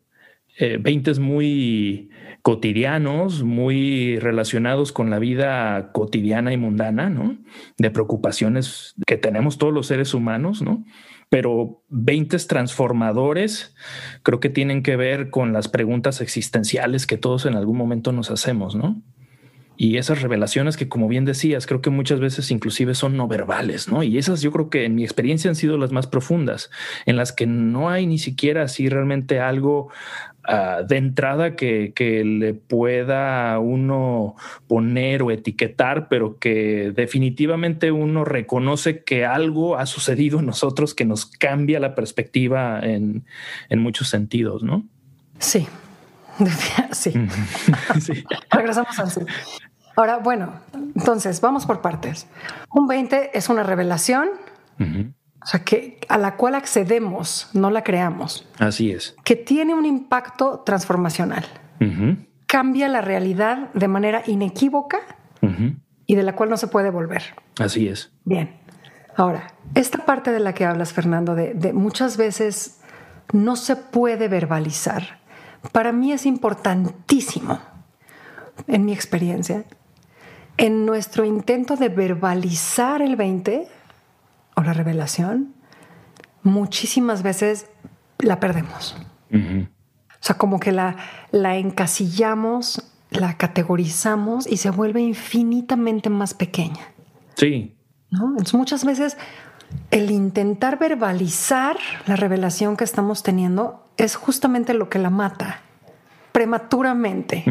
eh, 0.57 0.77
veintes 0.79 1.19
muy 1.19 2.09
cotidianos, 2.41 3.43
muy 3.43 4.17
relacionados 4.17 4.91
con 4.91 5.09
la 5.09 5.19
vida 5.19 5.91
cotidiana 5.91 6.53
y 6.53 6.57
mundana, 6.57 7.09
¿no? 7.09 7.37
De 7.77 7.91
preocupaciones 7.91 8.95
que 9.05 9.17
tenemos 9.17 9.57
todos 9.57 9.73
los 9.73 9.87
seres 9.87 10.13
humanos, 10.13 10.61
¿no? 10.61 10.85
Pero 11.29 11.83
veintes 11.89 12.47
transformadores 12.47 13.75
creo 14.23 14.39
que 14.39 14.49
tienen 14.49 14.81
que 14.81 14.95
ver 14.95 15.29
con 15.29 15.53
las 15.53 15.67
preguntas 15.67 16.21
existenciales 16.21 17.05
que 17.05 17.17
todos 17.17 17.45
en 17.45 17.55
algún 17.55 17.77
momento 17.77 18.11
nos 18.11 18.31
hacemos, 18.31 18.75
¿no? 18.75 19.03
Y 19.81 19.95
esas 19.95 20.21
revelaciones 20.21 20.75
que, 20.75 20.89
como 20.89 21.07
bien 21.07 21.23
decías, 21.23 21.65
creo 21.65 21.81
que 21.81 21.89
muchas 21.89 22.19
veces 22.19 22.51
inclusive 22.51 22.95
son 22.95 23.15
no 23.15 23.29
verbales, 23.29 23.87
¿no? 23.87 24.03
Y 24.03 24.17
esas 24.17 24.41
yo 24.41 24.51
creo 24.51 24.69
que 24.69 24.83
en 24.83 24.93
mi 24.93 25.05
experiencia 25.05 25.49
han 25.49 25.55
sido 25.55 25.77
las 25.77 25.93
más 25.93 26.05
profundas, 26.05 26.69
en 27.05 27.15
las 27.15 27.31
que 27.31 27.47
no 27.47 27.89
hay 27.89 28.05
ni 28.05 28.17
siquiera 28.17 28.63
así 28.63 28.89
realmente 28.89 29.39
algo 29.39 29.89
uh, 30.49 30.85
de 30.85 30.97
entrada 30.97 31.55
que, 31.55 31.93
que, 31.95 32.25
le 32.25 32.55
pueda 32.55 33.57
uno 33.59 34.35
poner 34.67 35.23
o 35.23 35.31
etiquetar, 35.31 36.09
pero 36.09 36.39
que 36.39 36.91
definitivamente 36.93 37.93
uno 37.93 38.25
reconoce 38.25 39.05
que 39.05 39.23
algo 39.23 39.77
ha 39.77 39.85
sucedido 39.85 40.39
en 40.39 40.47
nosotros 40.47 40.93
que 40.93 41.05
nos 41.05 41.25
cambia 41.25 41.79
la 41.79 41.95
perspectiva 41.95 42.81
en, 42.81 43.23
en 43.69 43.79
muchos 43.79 44.09
sentidos, 44.09 44.61
¿no? 44.61 44.83
Sí, 45.39 45.67
Sí. 46.91 47.13
sí. 48.01 48.23
Regresamos 48.51 48.99
al 48.99 49.11
sí. 49.11 49.21
Ahora, 49.99 50.15
bueno, 50.19 50.53
entonces 50.95 51.41
vamos 51.41 51.65
por 51.65 51.81
partes. 51.81 52.25
Un 52.73 52.87
20 52.87 53.37
es 53.37 53.49
una 53.49 53.63
revelación, 53.63 54.29
o 54.79 55.45
sea, 55.45 55.65
que 55.65 55.99
a 56.07 56.17
la 56.17 56.37
cual 56.37 56.55
accedemos, 56.55 57.49
no 57.51 57.69
la 57.69 57.83
creamos. 57.83 58.47
Así 58.59 58.91
es. 58.91 59.17
Que 59.25 59.35
tiene 59.35 59.73
un 59.75 59.85
impacto 59.85 60.61
transformacional. 60.61 61.45
Cambia 62.47 62.87
la 62.87 63.01
realidad 63.01 63.73
de 63.73 63.89
manera 63.89 64.23
inequívoca 64.25 64.99
y 66.05 66.15
de 66.15 66.23
la 66.23 66.33
cual 66.33 66.49
no 66.49 66.55
se 66.55 66.67
puede 66.67 66.91
volver. 66.91 67.35
Así 67.59 67.89
es. 67.89 68.13
Bien. 68.23 68.57
Ahora, 69.17 69.53
esta 69.75 70.05
parte 70.05 70.31
de 70.31 70.39
la 70.39 70.53
que 70.53 70.63
hablas, 70.63 70.93
Fernando, 70.93 71.35
de 71.35 71.73
muchas 71.73 72.15
veces 72.15 72.79
no 73.33 73.57
se 73.57 73.75
puede 73.75 74.29
verbalizar, 74.29 75.19
para 75.73 75.91
mí 75.91 76.13
es 76.13 76.25
importantísimo, 76.25 77.59
en 78.65 78.85
mi 78.85 78.93
experiencia, 78.93 79.65
en 80.59 80.85
nuestro 80.85 81.23
intento 81.23 81.77
de 81.77 81.87
verbalizar 81.87 83.01
el 83.01 83.15
20 83.15 83.67
o 84.55 84.61
la 84.61 84.73
revelación, 84.73 85.53
muchísimas 86.43 87.23
veces 87.23 87.67
la 88.19 88.41
perdemos. 88.41 88.97
O 89.31 90.21
sea, 90.21 90.37
como 90.37 90.59
que 90.59 90.73
la, 90.73 90.97
la 91.31 91.55
encasillamos, 91.55 92.91
la 93.09 93.37
categorizamos 93.37 94.47
y 94.47 94.57
se 94.57 94.69
vuelve 94.69 94.99
infinitamente 94.99 96.09
más 96.09 96.33
pequeña. 96.33 96.91
Sí. 97.35 97.77
¿No? 98.11 98.31
Entonces, 98.31 98.53
muchas 98.53 98.83
veces 98.83 99.17
el 99.91 100.11
intentar 100.11 100.77
verbalizar 100.77 101.77
la 102.05 102.17
revelación 102.17 102.75
que 102.75 102.83
estamos 102.83 103.23
teniendo 103.23 103.87
es 103.95 104.15
justamente 104.17 104.73
lo 104.73 104.89
que 104.89 104.99
la 104.99 105.09
mata 105.09 105.61
prematuramente. 106.33 107.43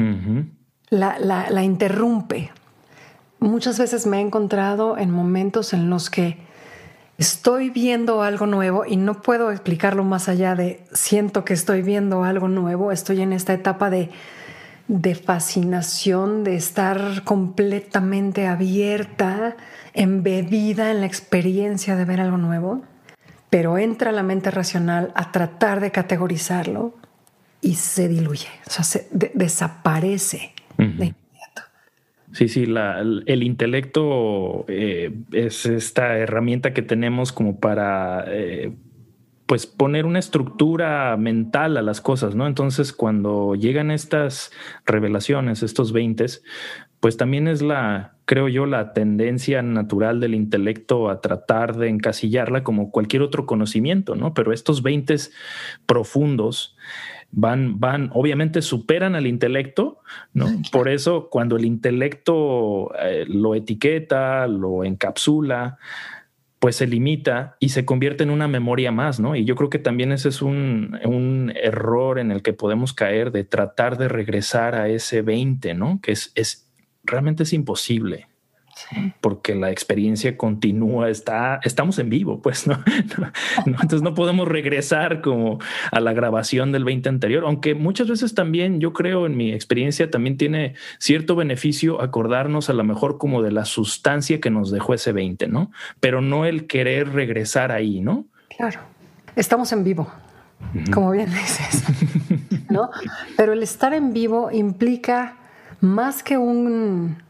la, 0.90 1.18
la, 1.18 1.62
interrumpe 1.62 2.50
muchas 3.40 3.78
veces 3.78 4.06
me 4.06 4.18
he 4.18 4.20
encontrado 4.20 4.98
en 4.98 5.10
momentos 5.10 5.72
en 5.72 5.90
los 5.90 6.10
que 6.10 6.38
estoy 7.18 7.70
viendo 7.70 8.22
algo 8.22 8.46
nuevo 8.46 8.84
y 8.86 8.96
no 8.96 9.22
puedo 9.22 9.50
explicarlo 9.50 10.04
más 10.04 10.28
allá 10.28 10.54
de 10.54 10.84
siento 10.92 11.44
que 11.44 11.54
estoy 11.54 11.82
viendo 11.82 12.24
algo 12.24 12.48
nuevo, 12.48 12.92
estoy 12.92 13.22
en 13.22 13.32
esta 13.32 13.52
etapa 13.52 13.90
de, 13.90 14.10
de 14.86 15.14
fascinación, 15.14 16.44
de 16.44 16.56
estar 16.56 17.24
completamente 17.24 18.46
abierta, 18.46 19.56
embebida 19.94 20.90
en 20.90 21.00
la 21.00 21.06
experiencia 21.06 21.96
de 21.96 22.04
ver 22.04 22.20
algo 22.20 22.36
nuevo. 22.36 22.82
pero 23.50 23.78
entra 23.78 24.12
la 24.12 24.22
mente 24.22 24.50
racional 24.50 25.10
a 25.14 25.32
tratar 25.32 25.80
de 25.80 25.90
categorizarlo 25.90 26.94
y 27.62 27.74
se 27.74 28.06
diluye, 28.06 28.48
o 28.66 28.70
sea, 28.70 28.84
se 28.84 29.08
desaparece 29.10 30.52
de 30.76 31.14
Sí, 32.38 32.46
sí, 32.46 32.62
el, 32.62 33.42
intelecto 33.42 34.64
eh, 34.68 35.12
es 35.32 35.66
esta 35.66 36.18
herramienta 36.18 36.72
que 36.72 36.82
tenemos 36.82 37.32
como 37.32 37.58
para 37.58 38.26
eh, 38.28 38.76
pues 39.46 39.66
poner 39.66 40.06
una 40.06 40.20
estructura 40.20 41.16
mental 41.16 41.76
a 41.76 41.82
las 41.82 42.00
cosas, 42.00 42.36
¿no? 42.36 42.46
Entonces, 42.46 42.92
cuando 42.92 43.56
llegan 43.56 43.90
estas 43.90 44.52
revelaciones, 44.86 45.64
estos 45.64 45.90
veintes, 45.90 46.44
pues 47.00 47.16
también 47.16 47.48
es 47.48 47.60
la, 47.60 48.14
creo 48.24 48.46
yo, 48.46 48.66
la 48.66 48.92
tendencia 48.92 49.60
natural 49.62 50.20
del 50.20 50.36
intelecto 50.36 51.10
a 51.10 51.20
tratar 51.20 51.76
de 51.76 51.88
encasillarla 51.88 52.62
como 52.62 52.92
cualquier 52.92 53.22
otro 53.22 53.46
conocimiento, 53.46 54.14
¿no? 54.14 54.32
Pero 54.32 54.52
estos 54.52 54.84
veintes 54.84 55.32
profundos 55.86 56.76
van, 57.30 57.78
van, 57.78 58.10
obviamente 58.12 58.62
superan 58.62 59.14
al 59.14 59.26
intelecto, 59.26 60.00
¿no? 60.32 60.46
Por 60.72 60.88
eso 60.88 61.28
cuando 61.30 61.56
el 61.56 61.64
intelecto 61.64 62.92
eh, 63.00 63.24
lo 63.28 63.54
etiqueta, 63.54 64.46
lo 64.46 64.84
encapsula, 64.84 65.78
pues 66.58 66.76
se 66.76 66.86
limita 66.86 67.56
y 67.60 67.68
se 67.68 67.84
convierte 67.84 68.24
en 68.24 68.30
una 68.30 68.48
memoria 68.48 68.90
más, 68.90 69.20
¿no? 69.20 69.36
Y 69.36 69.44
yo 69.44 69.54
creo 69.54 69.70
que 69.70 69.78
también 69.78 70.10
ese 70.10 70.30
es 70.30 70.42
un, 70.42 70.98
un 71.04 71.52
error 71.54 72.18
en 72.18 72.32
el 72.32 72.42
que 72.42 72.52
podemos 72.52 72.92
caer 72.92 73.30
de 73.30 73.44
tratar 73.44 73.96
de 73.98 74.08
regresar 74.08 74.74
a 74.74 74.88
ese 74.88 75.22
20, 75.22 75.74
¿no? 75.74 76.00
Que 76.02 76.12
es, 76.12 76.32
es 76.34 76.68
realmente 77.04 77.44
es 77.44 77.52
imposible. 77.52 78.26
Porque 79.20 79.54
la 79.54 79.70
experiencia 79.70 80.36
continúa, 80.36 81.08
está, 81.10 81.60
estamos 81.64 81.98
en 81.98 82.10
vivo, 82.10 82.40
pues 82.40 82.66
¿no? 82.66 82.78
Entonces 83.66 84.02
no 84.02 84.14
podemos 84.14 84.48
regresar 84.48 85.20
como 85.20 85.58
a 85.90 86.00
la 86.00 86.12
grabación 86.12 86.72
del 86.72 86.84
20 86.84 87.08
anterior, 87.08 87.44
aunque 87.44 87.74
muchas 87.74 88.08
veces 88.08 88.34
también 88.34 88.80
yo 88.80 88.92
creo 88.92 89.26
en 89.26 89.36
mi 89.36 89.52
experiencia 89.52 90.10
también 90.10 90.36
tiene 90.36 90.74
cierto 90.98 91.36
beneficio 91.36 92.00
acordarnos 92.00 92.70
a 92.70 92.72
lo 92.72 92.84
mejor 92.84 93.18
como 93.18 93.42
de 93.42 93.52
la 93.52 93.64
sustancia 93.64 94.40
que 94.40 94.50
nos 94.50 94.70
dejó 94.70 94.94
ese 94.94 95.12
20, 95.12 95.48
¿no? 95.48 95.70
Pero 96.00 96.20
no 96.20 96.44
el 96.44 96.66
querer 96.66 97.12
regresar 97.12 97.72
ahí, 97.72 98.00
¿no? 98.00 98.26
Claro, 98.56 98.80
estamos 99.36 99.72
en 99.72 99.84
vivo, 99.84 100.10
como 100.92 101.10
bien 101.10 101.30
dices, 101.30 101.84
¿no? 102.68 102.90
Pero 103.36 103.52
el 103.52 103.62
estar 103.62 103.94
en 103.94 104.12
vivo 104.12 104.50
implica 104.52 105.36
más 105.80 106.22
que 106.22 106.36
un, 106.36 107.22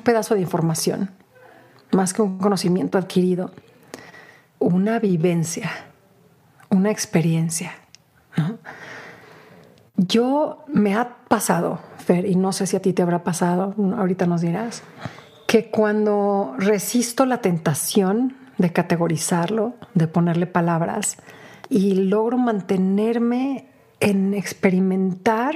pedazo 0.00 0.34
de 0.34 0.40
información, 0.40 1.10
más 1.92 2.12
que 2.12 2.22
un 2.22 2.38
conocimiento 2.38 2.98
adquirido, 2.98 3.52
una 4.58 4.98
vivencia, 4.98 5.70
una 6.70 6.90
experiencia. 6.90 7.72
Yo 9.96 10.64
me 10.68 10.94
ha 10.94 11.16
pasado, 11.28 11.80
Fer, 11.98 12.26
y 12.26 12.34
no 12.34 12.52
sé 12.52 12.66
si 12.66 12.76
a 12.76 12.82
ti 12.82 12.92
te 12.92 13.02
habrá 13.02 13.22
pasado, 13.24 13.74
ahorita 13.96 14.26
nos 14.26 14.40
dirás, 14.40 14.82
que 15.46 15.70
cuando 15.70 16.54
resisto 16.58 17.26
la 17.26 17.42
tentación 17.42 18.36
de 18.58 18.72
categorizarlo, 18.72 19.74
de 19.94 20.06
ponerle 20.08 20.46
palabras, 20.46 21.18
y 21.68 21.94
logro 21.94 22.38
mantenerme 22.38 23.68
en 24.00 24.34
experimentar 24.34 25.54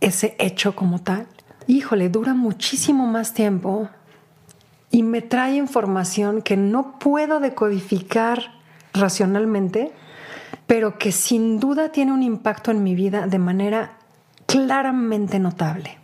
ese 0.00 0.36
hecho 0.38 0.76
como 0.76 1.00
tal, 1.00 1.26
híjole, 1.66 2.08
dura 2.08 2.34
muchísimo 2.34 3.06
más 3.06 3.34
tiempo 3.34 3.88
y 4.90 5.02
me 5.02 5.22
trae 5.22 5.56
información 5.56 6.42
que 6.42 6.56
no 6.56 6.98
puedo 6.98 7.40
decodificar 7.40 8.52
racionalmente, 8.92 9.92
pero 10.66 10.98
que 10.98 11.12
sin 11.12 11.58
duda 11.58 11.90
tiene 11.90 12.12
un 12.12 12.22
impacto 12.22 12.70
en 12.70 12.82
mi 12.82 12.94
vida 12.94 13.26
de 13.26 13.38
manera 13.38 13.98
claramente 14.46 15.38
notable. 15.38 15.98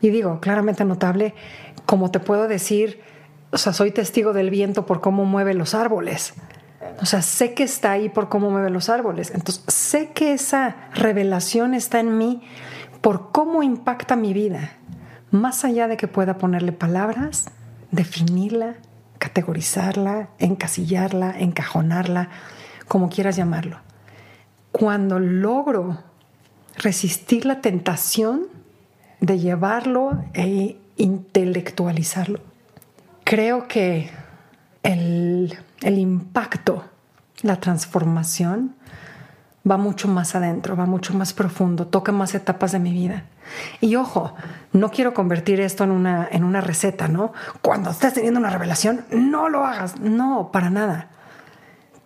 Y 0.00 0.10
digo, 0.10 0.40
claramente 0.40 0.84
notable, 0.84 1.34
como 1.86 2.10
te 2.10 2.20
puedo 2.20 2.46
decir, 2.46 3.00
o 3.50 3.58
sea, 3.58 3.72
soy 3.72 3.90
testigo 3.90 4.32
del 4.32 4.50
viento 4.50 4.86
por 4.86 5.00
cómo 5.00 5.24
mueve 5.24 5.54
los 5.54 5.74
árboles. 5.74 6.34
O 7.00 7.06
sea, 7.06 7.22
sé 7.22 7.54
que 7.54 7.64
está 7.64 7.92
ahí 7.92 8.08
por 8.08 8.28
cómo 8.28 8.50
mueve 8.50 8.70
los 8.70 8.88
árboles. 8.88 9.32
Entonces, 9.34 9.64
sé 9.66 10.12
que 10.12 10.32
esa 10.32 10.76
revelación 10.94 11.74
está 11.74 11.98
en 11.98 12.16
mí 12.16 12.42
por 13.00 13.32
cómo 13.32 13.62
impacta 13.62 14.14
mi 14.14 14.32
vida 14.32 14.76
más 15.30 15.64
allá 15.64 15.88
de 15.88 15.96
que 15.96 16.08
pueda 16.08 16.38
ponerle 16.38 16.72
palabras, 16.72 17.46
definirla, 17.90 18.76
categorizarla, 19.18 20.28
encasillarla, 20.38 21.34
encajonarla, 21.38 22.28
como 22.88 23.08
quieras 23.08 23.36
llamarlo. 23.36 23.78
Cuando 24.72 25.18
logro 25.18 25.98
resistir 26.76 27.46
la 27.46 27.60
tentación 27.60 28.46
de 29.20 29.38
llevarlo 29.38 30.24
e 30.34 30.78
intelectualizarlo, 30.96 32.40
creo 33.24 33.66
que 33.66 34.10
el, 34.82 35.58
el 35.80 35.98
impacto, 35.98 36.84
la 37.42 37.56
transformación, 37.56 38.74
va 39.68 39.76
mucho 39.76 40.08
más 40.08 40.34
adentro, 40.34 40.76
va 40.76 40.86
mucho 40.86 41.14
más 41.14 41.32
profundo, 41.32 41.86
toca 41.86 42.12
más 42.12 42.34
etapas 42.34 42.72
de 42.72 42.78
mi 42.78 42.92
vida. 42.92 43.24
Y 43.80 43.96
ojo, 43.96 44.34
no 44.72 44.90
quiero 44.90 45.14
convertir 45.14 45.60
esto 45.60 45.84
en 45.84 45.90
una, 45.90 46.28
en 46.30 46.44
una 46.44 46.60
receta, 46.60 47.08
¿no? 47.08 47.32
Cuando 47.62 47.90
estés 47.90 48.14
teniendo 48.14 48.40
una 48.40 48.50
revelación, 48.50 49.04
no 49.10 49.48
lo 49.48 49.64
hagas. 49.64 50.00
No, 50.00 50.50
para 50.52 50.70
nada. 50.70 51.08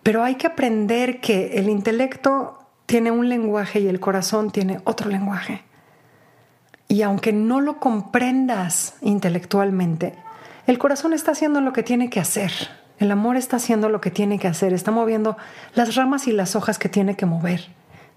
Pero 0.03 0.23
hay 0.23 0.35
que 0.35 0.47
aprender 0.47 1.21
que 1.21 1.57
el 1.57 1.69
intelecto 1.69 2.57
tiene 2.85 3.11
un 3.11 3.29
lenguaje 3.29 3.79
y 3.79 3.87
el 3.87 3.99
corazón 3.99 4.51
tiene 4.51 4.81
otro 4.83 5.09
lenguaje. 5.09 5.63
Y 6.87 7.03
aunque 7.03 7.31
no 7.31 7.61
lo 7.61 7.79
comprendas 7.79 8.95
intelectualmente, 9.01 10.15
el 10.67 10.77
corazón 10.77 11.13
está 11.13 11.31
haciendo 11.31 11.61
lo 11.61 11.71
que 11.71 11.83
tiene 11.83 12.09
que 12.09 12.19
hacer. 12.19 12.51
El 12.99 13.11
amor 13.11 13.37
está 13.37 13.57
haciendo 13.57 13.89
lo 13.89 14.01
que 14.01 14.11
tiene 14.11 14.39
que 14.39 14.47
hacer, 14.47 14.73
está 14.73 14.91
moviendo 14.91 15.37
las 15.73 15.95
ramas 15.95 16.27
y 16.27 16.31
las 16.31 16.55
hojas 16.55 16.77
que 16.77 16.89
tiene 16.89 17.15
que 17.15 17.25
mover, 17.25 17.69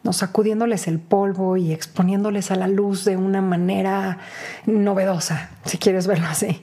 ¿no? 0.05 0.13
sacudiéndoles 0.13 0.87
el 0.87 1.01
polvo 1.01 1.57
y 1.57 1.73
exponiéndoles 1.73 2.51
a 2.51 2.57
la 2.57 2.69
luz 2.69 3.05
de 3.05 3.17
una 3.17 3.43
manera 3.43 4.19
novedosa, 4.67 5.51
si 5.65 5.79
quieres 5.79 6.07
verlo 6.07 6.27
así. 6.27 6.61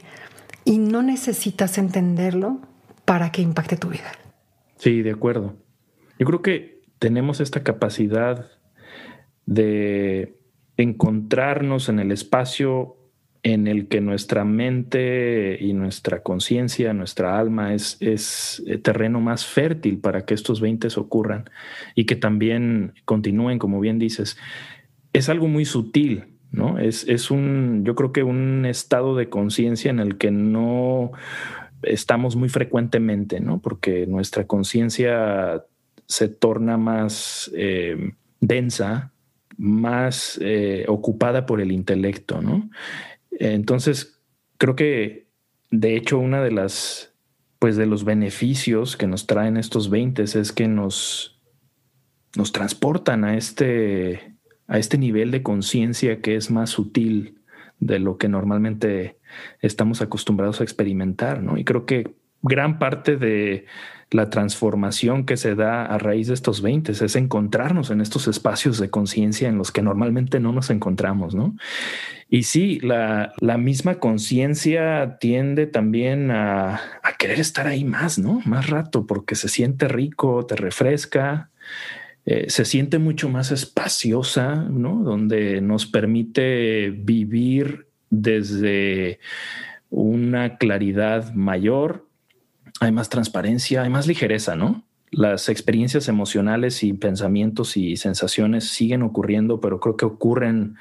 Y 0.64 0.78
no 0.78 1.02
necesitas 1.02 1.78
entenderlo 1.78 2.62
para 3.04 3.32
que 3.32 3.42
impacte 3.42 3.76
tu 3.76 3.90
vida. 3.90 4.12
Sí, 4.78 5.02
de 5.02 5.12
acuerdo. 5.12 5.56
Yo 6.18 6.26
creo 6.26 6.42
que 6.42 6.84
tenemos 7.00 7.42
esta 7.42 7.64
capacidad 7.64 8.52
de 9.46 10.40
encontrarnos 10.78 11.90
en 11.90 12.00
el 12.00 12.12
espacio 12.12 13.01
en 13.44 13.68
el 13.68 13.88
que 13.88 14.02
nuestra 14.02 14.46
mente 14.46 15.58
y 15.60 15.74
nuestra 15.74 16.22
conciencia, 16.22 16.94
nuestra 16.94 17.40
alma 17.40 17.74
es, 17.74 17.98
eh, 18.68 18.78
terreno 18.78 19.20
más 19.20 19.46
fértil 19.46 19.98
para 19.98 20.26
que 20.26 20.34
estos 20.34 20.62
20 20.62 20.88
ocurran 20.98 21.50
y 21.96 22.06
que 22.06 22.16
también 22.16 22.94
continúen, 23.06 23.58
como 23.58 23.80
bien 23.80 23.98
dices. 23.98 24.38
Es 25.14 25.28
algo 25.28 25.48
muy 25.48 25.66
sutil, 25.66 26.26
¿no? 26.52 26.78
Es, 26.78 27.08
es 27.08 27.32
un, 27.32 27.84
yo 27.84 27.96
creo 27.96 28.12
que 28.12 28.24
un 28.24 28.66
estado 28.66 29.16
de 29.16 29.30
conciencia 29.30 29.90
en 29.90 30.00
el 30.00 30.18
que 30.18 30.32
no 30.32 31.12
estamos 31.82 32.36
muy 32.36 32.50
frecuentemente, 32.50 33.40
¿no? 33.40 33.60
Porque 33.60 34.06
nuestra 34.06 34.46
conciencia 34.46 35.64
se 36.06 36.28
torna 36.28 36.78
más 36.78 37.52
eh, 37.56 38.14
densa, 38.40 39.12
más 39.58 40.40
eh, 40.42 40.86
ocupada 40.88 41.46
por 41.46 41.62
el 41.62 41.72
intelecto, 41.72 42.42
¿no? 42.42 42.70
Entonces, 43.50 44.22
creo 44.58 44.76
que 44.76 45.28
de 45.72 45.96
hecho 45.96 46.20
una 46.20 46.44
de 46.44 46.52
las, 46.52 47.16
pues 47.58 47.76
de 47.76 47.88
los 47.88 48.04
beneficios 48.04 48.96
que 48.96 49.08
nos 49.08 49.26
traen 49.26 49.58
estos 49.58 49.90
20 49.90 50.24
es 50.24 50.52
que 50.52 50.68
nos, 50.68 51.42
nos 52.36 52.52
transportan 52.52 53.24
a 53.24 53.36
este, 53.38 54.36
a 54.68 54.78
este 54.78 55.00
nivel 55.00 55.32
de 55.32 55.42
conciencia 55.42 56.22
que 56.22 56.36
es 56.36 56.52
más 56.52 56.70
sutil 56.70 57.40
de 57.80 57.98
lo 57.98 58.20
que 58.20 58.30
normalmente 58.30 59.18
estamos 59.60 60.02
acostumbrados 60.02 60.62
a 60.62 60.64
experimentar, 60.64 61.42
¿no? 61.42 61.58
Y 61.58 61.64
creo 61.64 61.88
que 61.88 62.14
gran 62.42 62.80
parte 62.80 63.18
de 63.18 63.66
la 64.12 64.30
transformación 64.30 65.26
que 65.26 65.38
se 65.38 65.56
da 65.56 65.86
a 65.86 65.98
raíz 65.98 66.28
de 66.28 66.34
estos 66.34 66.62
20 66.62 66.92
es 66.92 67.16
encontrarnos 67.16 67.92
en 67.92 68.02
estos 68.02 68.28
espacios 68.28 68.78
de 68.78 68.90
conciencia 68.90 69.48
en 69.48 69.58
los 69.58 69.72
que 69.72 69.82
normalmente 69.82 70.42
no 70.42 70.52
nos 70.52 70.70
encontramos, 70.70 71.34
¿no? 71.34 71.56
Y 72.30 72.44
sí, 72.44 72.80
la, 72.82 73.34
misma 73.58 73.96
conciencia 73.96 75.18
tiende 75.20 75.66
también 75.66 76.30
a, 76.32 76.82
querer 77.18 77.40
estar 77.40 77.68
ahí 77.68 77.86
más, 77.86 78.20
¿no? 78.20 78.42
Más 78.46 78.70
rato, 78.70 79.06
porque 79.06 79.36
se 79.36 79.48
siente 79.48 79.88
rico, 79.88 80.46
te 80.46 80.56
refresca, 80.56 81.50
eh, 82.26 82.50
se 82.50 82.66
siente 82.66 83.00
mucho 83.00 83.30
más 83.30 83.52
espaciosa, 83.52 84.56
¿no? 84.56 85.04
Donde 85.04 85.62
nos 85.62 85.86
permite 85.86 86.90
vivir 86.90 87.88
desde 88.10 89.20
una 89.90 90.58
claridad 90.58 91.34
mayor 91.34 92.08
hay 92.82 92.92
más 92.92 93.08
transparencia, 93.08 93.84
hay 93.84 93.90
más 93.90 94.08
ligereza, 94.08 94.58
¿no? 94.58 94.84
las 95.12 95.50
experiencias 95.50 96.08
emocionales 96.08 96.84
y 96.84 96.94
pensamientos 96.94 97.76
y 97.76 97.98
sensaciones 97.98 98.70
siguen 98.70 99.04
ocurriendo, 99.04 99.60
pero 99.60 99.80
creo 99.80 99.98
que 99.98 100.06
ocurren 100.06 100.78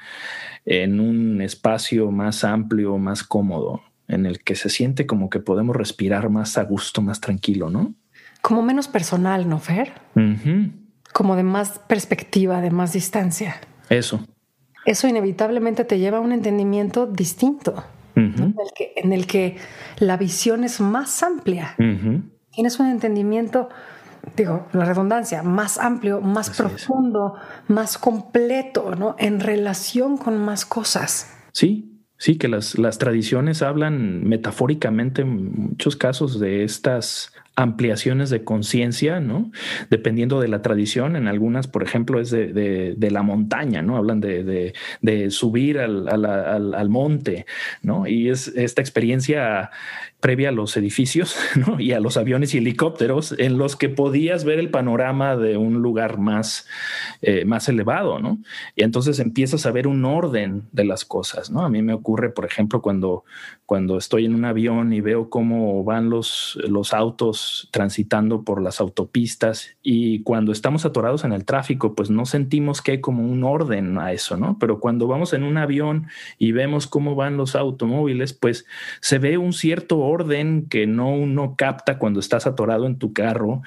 en 0.65 0.99
un 1.01 1.41
espacio 1.41 2.11
más 2.11 2.45
amplio, 2.45 2.97
más 2.97 3.23
cómodo, 3.23 3.81
en 4.07 4.25
el 4.25 4.41
que 4.41 4.55
se 4.55 4.69
siente 4.69 5.05
como 5.05 5.29
que 5.29 5.39
podemos 5.39 5.75
respirar 5.75 6.29
más 6.29 6.57
a 6.57 6.63
gusto, 6.63 7.01
más 7.01 7.19
tranquilo, 7.19 7.69
¿no? 7.69 7.93
Como 8.41 8.61
menos 8.61 8.87
personal, 8.87 9.47
¿no, 9.49 9.59
Fer? 9.59 9.91
Como 11.13 11.35
de 11.35 11.43
más 11.43 11.79
perspectiva, 11.79 12.61
de 12.61 12.71
más 12.71 12.93
distancia. 12.93 13.57
Eso. 13.89 14.25
Eso 14.85 15.07
inevitablemente 15.07 15.83
te 15.83 15.99
lleva 15.99 16.19
a 16.19 16.21
un 16.21 16.31
entendimiento 16.31 17.05
distinto, 17.05 17.83
en, 18.95 19.13
el 19.13 19.27
que, 19.27 19.57
la 19.97 20.17
visión 20.17 20.63
es 20.63 20.81
más 20.81 21.23
amplia. 21.23 21.75
Tienes 22.51 22.79
un 22.79 22.87
entendimiento 22.87 23.69
digo, 24.35 24.67
la 24.73 24.85
redundancia, 24.85 25.43
más 25.43 25.77
amplio, 25.77 26.21
más 26.21 26.49
profundo, 26.51 27.35
más 27.67 27.97
completo, 27.97 28.95
¿no? 28.95 29.15
En 29.17 29.39
relación 29.39 30.17
con 30.17 30.37
más 30.37 30.65
cosas. 30.65 31.35
Sí, 31.51 32.03
sí, 32.17 32.37
que 32.37 32.47
las, 32.47 32.77
las 32.77 32.97
tradiciones 32.97 33.61
hablan 33.61 34.23
metafóricamente 34.23 35.23
en 35.23 35.69
muchos 35.69 35.95
casos 35.95 36.39
de 36.39 36.63
estas 36.63 37.33
ampliaciones 37.55 38.29
de 38.29 38.43
conciencia, 38.43 39.19
¿no? 39.19 39.51
Dependiendo 39.89 40.39
de 40.39 40.47
la 40.47 40.61
tradición, 40.61 41.15
en 41.15 41.27
algunas, 41.27 41.67
por 41.67 41.83
ejemplo, 41.83 42.19
es 42.19 42.31
de, 42.31 43.07
la 43.11 43.23
montaña, 43.23 43.81
¿no? 43.81 43.97
Hablan 43.97 44.21
de, 44.21 44.73
subir 45.29 45.79
al, 45.79 46.07
al, 46.07 46.89
monte, 46.89 47.45
¿no? 47.81 48.07
Y 48.07 48.29
es 48.29 48.47
esta 48.49 48.81
experiencia 48.81 49.69
previa 50.21 50.49
a 50.49 50.51
los 50.51 50.77
edificios 50.77 51.35
¿no? 51.55 51.79
y 51.79 51.91
a 51.91 51.99
los 51.99 52.15
aviones 52.15 52.53
y 52.53 52.59
helicópteros 52.59 53.33
en 53.37 53.57
los 53.57 53.75
que 53.75 53.89
podías 53.89 54.45
ver 54.45 54.59
el 54.59 54.69
panorama 54.69 55.35
de 55.35 55.57
un 55.57 55.81
lugar 55.81 56.19
más, 56.19 56.67
eh, 57.21 57.43
más 57.43 57.67
elevado, 57.67 58.19
¿no? 58.19 58.37
Y 58.75 58.83
entonces 58.83 59.19
empiezas 59.19 59.65
a 59.65 59.71
ver 59.71 59.87
un 59.87 60.05
orden 60.05 60.63
de 60.71 60.85
las 60.85 61.03
cosas, 61.03 61.49
¿no? 61.49 61.65
A 61.65 61.69
mí 61.69 61.81
me 61.81 61.93
ocurre, 61.93 62.29
por 62.29 62.45
ejemplo, 62.45 62.81
cuando, 62.81 63.25
cuando 63.65 63.97
estoy 63.97 64.25
en 64.25 64.35
un 64.35 64.45
avión 64.45 64.93
y 64.93 65.01
veo 65.01 65.29
cómo 65.29 65.83
van 65.83 66.09
los, 66.09 66.57
los 66.67 66.93
autos 66.93 67.40
transitando 67.71 68.43
por 68.43 68.61
las 68.61 68.79
autopistas 68.79 69.77
y 69.81 70.23
cuando 70.23 70.51
estamos 70.51 70.85
atorados 70.85 71.23
en 71.23 71.33
el 71.33 71.45
tráfico, 71.45 71.95
pues 71.95 72.09
no 72.09 72.25
sentimos 72.25 72.81
que 72.81 72.91
hay 72.93 73.01
como 73.01 73.23
un 73.23 73.43
orden 73.43 73.97
a 73.97 74.11
eso, 74.11 74.37
¿no? 74.37 74.57
Pero 74.59 74.79
cuando 74.79 75.07
vamos 75.07 75.33
en 75.33 75.43
un 75.43 75.57
avión 75.57 76.07
y 76.37 76.51
vemos 76.51 76.87
cómo 76.87 77.15
van 77.15 77.37
los 77.37 77.55
automóviles, 77.55 78.33
pues 78.33 78.65
se 78.99 79.19
ve 79.19 79.37
un 79.37 79.53
cierto 79.53 79.99
orden 79.99 80.67
que 80.69 80.87
no 80.87 81.09
uno 81.11 81.55
capta 81.57 81.97
cuando 81.97 82.19
estás 82.19 82.47
atorado 82.47 82.85
en 82.85 82.97
tu 82.97 83.13
carro 83.13 83.61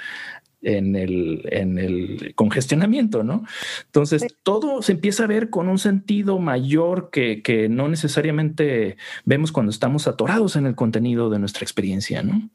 en 0.64 0.96
el, 0.96 1.42
en 1.50 1.78
el 1.78 2.32
congestionamiento, 2.34 3.22
¿no? 3.22 3.44
Entonces, 3.86 4.26
todo 4.42 4.82
se 4.82 4.92
empieza 4.92 5.24
a 5.24 5.28
ver 5.28 5.50
con 5.50 5.68
un 5.68 5.78
sentido 5.78 6.38
mayor 6.38 7.10
que, 7.10 7.42
que, 7.42 7.68
no 7.68 7.88
necesariamente 7.88 8.96
vemos 9.24 9.52
cuando 9.52 9.70
estamos 9.70 10.08
atorados 10.08 10.56
en 10.56 10.66
el 10.66 10.74
contenido 10.74 11.30
de 11.30 11.38
nuestra 11.38 11.62
experiencia, 11.62 12.22
¿no? 12.22 12.50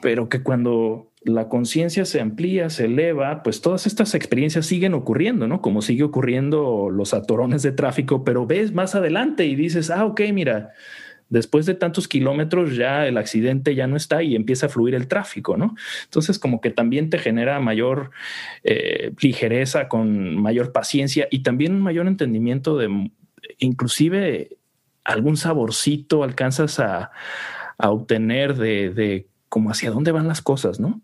Pero 0.00 0.28
que 0.28 0.42
cuando 0.42 1.12
la 1.24 1.48
conciencia 1.48 2.04
se 2.04 2.20
amplía, 2.20 2.68
se 2.70 2.86
eleva, 2.86 3.42
pues 3.42 3.60
todas 3.60 3.86
estas 3.86 4.14
experiencias 4.14 4.66
siguen 4.66 4.94
ocurriendo, 4.94 5.46
¿no? 5.46 5.60
Como 5.60 5.82
sigue 5.82 6.02
ocurriendo 6.02 6.90
los 6.90 7.14
atorones 7.14 7.62
de 7.62 7.72
tráfico, 7.72 8.24
pero 8.24 8.46
ves 8.46 8.72
más 8.72 8.94
adelante 8.94 9.46
y 9.46 9.54
dices, 9.54 9.90
ah, 9.90 10.04
ok, 10.04 10.20
mira, 10.32 10.72
después 11.32 11.64
de 11.64 11.74
tantos 11.74 12.08
kilómetros 12.08 12.76
ya 12.76 13.06
el 13.06 13.16
accidente 13.16 13.74
ya 13.74 13.86
no 13.86 13.96
está 13.96 14.22
y 14.22 14.36
empieza 14.36 14.66
a 14.66 14.68
fluir 14.68 14.94
el 14.94 15.08
tráfico, 15.08 15.56
¿no? 15.56 15.74
Entonces 16.04 16.38
como 16.38 16.60
que 16.60 16.70
también 16.70 17.08
te 17.08 17.18
genera 17.18 17.58
mayor 17.58 18.10
eh, 18.64 19.12
ligereza, 19.20 19.88
con 19.88 20.36
mayor 20.36 20.72
paciencia 20.72 21.28
y 21.30 21.42
también 21.42 21.74
un 21.74 21.80
mayor 21.80 22.06
entendimiento 22.06 22.76
de 22.76 23.10
inclusive 23.58 24.58
algún 25.04 25.36
saborcito 25.36 26.22
alcanzas 26.22 26.78
a, 26.80 27.10
obtener 27.78 28.54
de, 28.54 28.90
de 28.90 29.26
como 29.52 29.70
hacia 29.70 29.90
dónde 29.90 30.12
van 30.12 30.28
las 30.28 30.40
cosas, 30.40 30.80
¿no? 30.80 31.02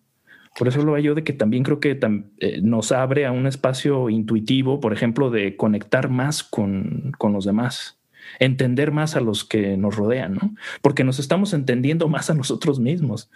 Por 0.59 0.69
eso 0.69 0.83
lo 0.83 0.93
veo 0.93 1.03
yo 1.03 1.15
de 1.15 1.23
que 1.23 1.35
también 1.35 1.65
creo 1.65 1.81
que 1.81 2.01
eh, 2.39 2.61
nos 2.63 2.93
abre 2.93 3.27
a 3.27 3.31
un 3.31 3.47
espacio 3.47 4.09
intuitivo, 4.09 4.81
por 4.81 4.95
ejemplo, 4.95 5.29
de 5.29 5.55
conectar 5.55 6.09
más 6.09 6.43
con, 6.43 7.13
con 7.19 7.35
los 7.35 7.45
demás 7.45 7.99
entender 8.39 8.91
más 8.91 9.17
a 9.17 9.21
los 9.21 9.45
que 9.45 9.77
nos 9.77 9.97
rodean, 9.97 10.35
¿no? 10.35 10.55
Porque 10.83 11.05
nos 11.05 11.19
estamos 11.19 11.53
entendiendo 11.53 12.09
más 12.09 12.31
a 12.31 12.35
nosotros 12.35 12.79
mismos. 12.79 13.31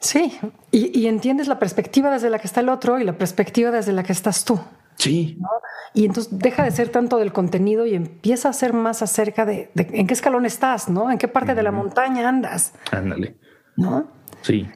Sí, 0.00 0.38
y, 0.70 1.06
entiendes 1.06 1.48
la 1.48 1.58
perspectiva 1.58 2.10
desde 2.10 2.30
la 2.30 2.38
que 2.38 2.46
está 2.46 2.60
el 2.60 2.68
otro 2.68 2.98
y 2.98 3.04
la 3.04 3.18
perspectiva 3.18 3.70
desde 3.70 3.92
la 3.92 4.02
que 4.02 4.12
estás 4.12 4.44
tú. 4.44 4.60
Sí. 4.96 5.38
Y 5.94 6.04
entonces 6.04 6.38
deja 6.38 6.64
de 6.64 6.70
ser 6.70 6.88
tanto 6.88 7.18
del 7.18 7.32
contenido 7.32 7.86
y 7.86 7.94
empieza 7.94 8.48
a 8.48 8.52
ser 8.52 8.72
más 8.72 9.02
acerca 9.02 9.44
de, 9.44 9.70
en 9.74 10.06
qué 10.06 10.14
escalón 10.14 10.46
estás, 10.46 10.88
¿no? 10.88 11.10
En 11.10 11.18
qué 11.18 11.26
parte 11.26 11.54
de 11.54 11.62
la 11.62 11.72
montaña 11.72 12.28
andas. 12.28 12.74
Ándale. 12.92 13.36
¿No? 13.76 14.17
Sí. 14.48 14.68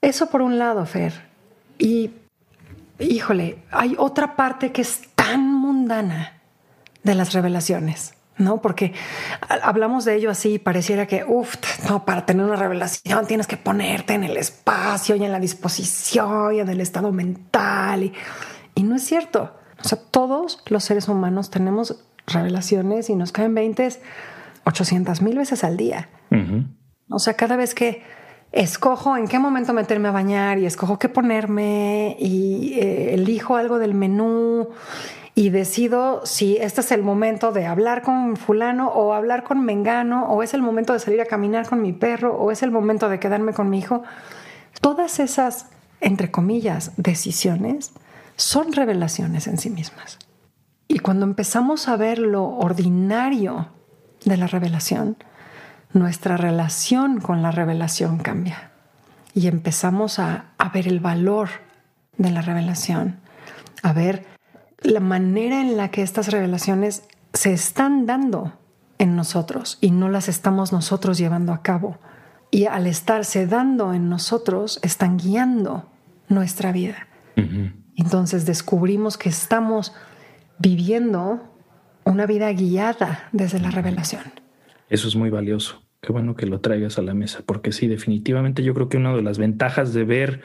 Eso 0.00 0.30
por 0.30 0.40
un 0.40 0.56
lado, 0.56 0.86
Fer. 0.86 1.12
Y, 1.78 2.12
híjole, 3.00 3.58
hay 3.72 3.96
otra 3.98 4.36
parte 4.36 4.70
que 4.72 4.82
es 4.82 5.02
tan 5.16 5.52
mundana 5.52 6.40
de 7.02 7.14
las 7.14 7.32
revelaciones. 7.32 8.14
¿no? 8.38 8.60
Porque 8.60 8.92
hablamos 9.48 10.04
de 10.04 10.14
ello 10.14 10.30
así, 10.30 10.58
pareciera 10.58 11.06
que, 11.06 11.24
uff, 11.26 11.56
no, 11.88 12.04
para 12.04 12.24
tener 12.26 12.44
una 12.46 12.56
revelación 12.56 13.26
tienes 13.26 13.46
que 13.46 13.56
ponerte 13.56 14.14
en 14.14 14.24
el 14.24 14.36
espacio 14.36 15.16
y 15.16 15.24
en 15.24 15.32
la 15.32 15.40
disposición 15.40 16.54
y 16.54 16.60
en 16.60 16.68
el 16.68 16.80
estado 16.80 17.12
mental. 17.12 18.04
Y, 18.04 18.12
y 18.74 18.82
no 18.84 18.94
es 18.94 19.04
cierto. 19.04 19.56
O 19.82 19.88
sea, 19.88 19.98
todos 19.98 20.62
los 20.66 20.84
seres 20.84 21.08
humanos 21.08 21.50
tenemos 21.50 22.04
revelaciones 22.26 23.10
y 23.10 23.16
nos 23.16 23.32
caen 23.32 23.54
20 23.54 23.88
800 24.64 25.22
mil 25.22 25.36
veces 25.36 25.64
al 25.64 25.76
día. 25.76 26.08
O 27.08 27.18
sea, 27.18 27.34
cada 27.34 27.56
vez 27.56 27.74
que 27.74 28.02
escojo 28.52 29.16
en 29.16 29.28
qué 29.28 29.38
momento 29.38 29.72
meterme 29.72 30.08
a 30.08 30.12
bañar 30.12 30.58
y 30.58 30.66
escojo 30.66 30.98
qué 30.98 31.08
ponerme 31.08 32.16
y 32.18 32.78
eh, 32.78 33.14
elijo 33.14 33.56
algo 33.56 33.78
del 33.78 33.94
menú 33.94 34.68
y 35.34 35.50
decido 35.50 36.24
si 36.24 36.56
este 36.56 36.80
es 36.80 36.92
el 36.92 37.02
momento 37.02 37.52
de 37.52 37.66
hablar 37.66 38.02
con 38.02 38.36
fulano 38.36 38.88
o 38.88 39.12
hablar 39.12 39.44
con 39.44 39.62
mengano 39.62 40.26
o 40.28 40.42
es 40.42 40.54
el 40.54 40.62
momento 40.62 40.94
de 40.94 40.98
salir 40.98 41.20
a 41.20 41.26
caminar 41.26 41.68
con 41.68 41.82
mi 41.82 41.92
perro 41.92 42.34
o 42.34 42.50
es 42.50 42.62
el 42.62 42.70
momento 42.70 43.10
de 43.10 43.20
quedarme 43.20 43.52
con 43.52 43.68
mi 43.68 43.78
hijo. 43.78 44.02
Todas 44.80 45.20
esas, 45.20 45.66
entre 46.00 46.30
comillas, 46.30 46.92
decisiones 46.96 47.92
son 48.36 48.72
revelaciones 48.72 49.46
en 49.46 49.58
sí 49.58 49.68
mismas. 49.68 50.18
Y 50.88 51.00
cuando 51.00 51.26
empezamos 51.26 51.88
a 51.88 51.96
ver 51.96 52.18
lo 52.18 52.44
ordinario 52.44 53.68
de 54.24 54.38
la 54.38 54.46
revelación, 54.46 55.18
nuestra 55.96 56.36
relación 56.36 57.20
con 57.20 57.42
la 57.42 57.50
revelación 57.50 58.18
cambia 58.18 58.70
y 59.34 59.48
empezamos 59.48 60.18
a, 60.18 60.46
a 60.58 60.68
ver 60.68 60.86
el 60.88 61.00
valor 61.00 61.48
de 62.18 62.30
la 62.30 62.42
revelación, 62.42 63.16
a 63.82 63.92
ver 63.92 64.24
la 64.80 65.00
manera 65.00 65.60
en 65.60 65.76
la 65.76 65.90
que 65.90 66.02
estas 66.02 66.28
revelaciones 66.28 67.04
se 67.32 67.52
están 67.52 68.06
dando 68.06 68.52
en 68.98 69.16
nosotros 69.16 69.78
y 69.80 69.90
no 69.90 70.08
las 70.08 70.28
estamos 70.28 70.72
nosotros 70.72 71.18
llevando 71.18 71.52
a 71.52 71.62
cabo. 71.62 71.98
Y 72.50 72.66
al 72.66 72.86
estarse 72.86 73.46
dando 73.46 73.92
en 73.92 74.08
nosotros, 74.08 74.78
están 74.82 75.18
guiando 75.18 75.88
nuestra 76.28 76.72
vida. 76.72 77.08
Entonces 77.96 78.46
descubrimos 78.46 79.18
que 79.18 79.28
estamos 79.28 79.92
viviendo 80.58 81.52
una 82.04 82.24
vida 82.24 82.50
guiada 82.52 83.28
desde 83.32 83.60
la 83.60 83.70
revelación. 83.70 84.22
Eso 84.88 85.08
es 85.08 85.16
muy 85.16 85.28
valioso. 85.28 85.85
Qué 86.06 86.12
bueno 86.12 86.36
que 86.36 86.46
lo 86.46 86.60
traigas 86.60 87.00
a 87.00 87.02
la 87.02 87.14
mesa, 87.14 87.42
porque 87.44 87.72
sí, 87.72 87.88
definitivamente 87.88 88.62
yo 88.62 88.74
creo 88.74 88.88
que 88.88 88.96
una 88.96 89.12
de 89.12 89.22
las 89.22 89.38
ventajas 89.38 89.92
de 89.92 90.04
ver 90.04 90.40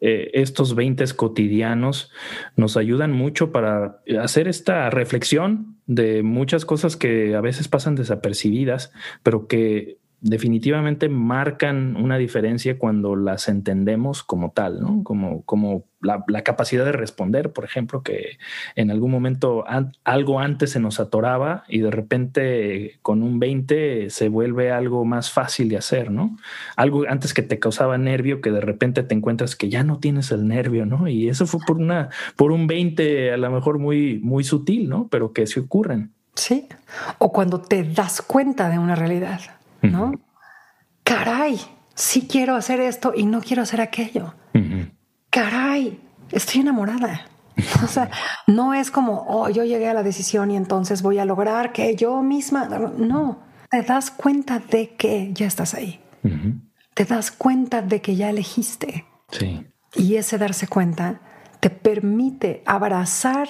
eh, 0.00 0.30
estos 0.34 0.76
20 0.76 1.04
cotidianos 1.16 2.12
nos 2.54 2.76
ayudan 2.76 3.10
mucho 3.10 3.50
para 3.50 3.98
hacer 4.20 4.46
esta 4.46 4.88
reflexión 4.90 5.78
de 5.86 6.22
muchas 6.22 6.64
cosas 6.64 6.96
que 6.96 7.34
a 7.34 7.40
veces 7.40 7.66
pasan 7.66 7.96
desapercibidas, 7.96 8.92
pero 9.24 9.48
que 9.48 9.98
definitivamente 10.24 11.10
marcan 11.10 11.96
una 11.96 12.16
diferencia 12.16 12.78
cuando 12.78 13.14
las 13.14 13.46
entendemos 13.46 14.22
como 14.22 14.52
tal, 14.52 14.80
¿no? 14.80 15.04
Como, 15.04 15.42
como 15.42 15.84
la, 16.00 16.42
capacidad 16.42 16.86
de 16.86 16.92
responder, 16.92 17.52
por 17.52 17.64
ejemplo, 17.66 18.02
que 18.02 18.38
en 18.74 18.90
algún 18.90 19.10
momento 19.10 19.64
algo 20.02 20.40
antes 20.40 20.70
se 20.70 20.80
nos 20.80 20.98
atoraba 20.98 21.64
y 21.68 21.80
de 21.80 21.90
repente 21.90 22.98
con 23.02 23.22
un 23.22 23.38
20 23.38 24.08
se 24.08 24.30
vuelve 24.30 24.72
algo 24.72 25.04
más 25.04 25.30
fácil 25.30 25.68
de 25.68 25.76
hacer, 25.76 26.10
¿no? 26.10 26.38
Algo 26.74 27.04
antes 27.06 27.34
que 27.34 27.42
te 27.42 27.58
causaba 27.58 27.98
nervio, 27.98 28.40
que 28.40 28.50
de 28.50 28.62
repente 28.62 29.02
te 29.02 29.14
encuentras 29.14 29.56
que 29.56 29.68
ya 29.68 29.84
no 29.84 29.98
tienes 29.98 30.30
el 30.30 30.48
nervio, 30.48 30.86
¿no? 30.86 31.06
Y 31.06 31.28
eso 31.28 31.46
fue 31.46 31.60
por 31.66 31.76
una, 31.76 32.08
por 32.36 32.50
un 32.50 32.66
20 32.66 33.30
a 33.30 33.36
lo 33.36 33.50
mejor 33.50 33.78
muy, 33.78 34.20
muy 34.20 34.42
sutil, 34.42 34.88
¿no? 34.88 35.06
Pero 35.10 35.34
que 35.34 35.46
se 35.46 35.60
ocurren. 35.60 36.12
Sí. 36.34 36.66
O 37.18 37.30
cuando 37.30 37.60
te 37.60 37.84
das 37.84 38.22
cuenta 38.22 38.70
de 38.70 38.78
una 38.78 38.94
realidad. 38.94 39.40
¿No? 39.84 40.12
Caray, 41.02 41.60
sí 41.94 42.26
quiero 42.28 42.56
hacer 42.56 42.80
esto 42.80 43.12
y 43.16 43.26
no 43.26 43.40
quiero 43.40 43.62
hacer 43.62 43.80
aquello. 43.80 44.34
caray, 45.30 46.00
estoy 46.30 46.60
enamorada. 46.62 47.26
O 47.84 47.86
sea, 47.86 48.10
no 48.46 48.74
es 48.74 48.90
como, 48.90 49.24
oh, 49.28 49.48
yo 49.48 49.64
llegué 49.64 49.88
a 49.88 49.94
la 49.94 50.02
decisión 50.02 50.50
y 50.50 50.56
entonces 50.56 51.02
voy 51.02 51.18
a 51.18 51.24
lograr 51.24 51.72
que 51.72 51.94
yo 51.94 52.22
misma. 52.22 52.66
No, 52.66 53.42
te 53.70 53.82
das 53.82 54.10
cuenta 54.10 54.58
de 54.58 54.94
que 54.96 55.32
ya 55.32 55.46
estás 55.46 55.74
ahí. 55.74 56.00
Te 56.94 57.04
das 57.04 57.30
cuenta 57.30 57.82
de 57.82 58.00
que 58.00 58.16
ya 58.16 58.30
elegiste. 58.30 59.04
Sí. 59.30 59.66
Y 59.94 60.16
ese 60.16 60.38
darse 60.38 60.66
cuenta 60.66 61.20
te 61.60 61.70
permite 61.70 62.62
abrazar 62.66 63.48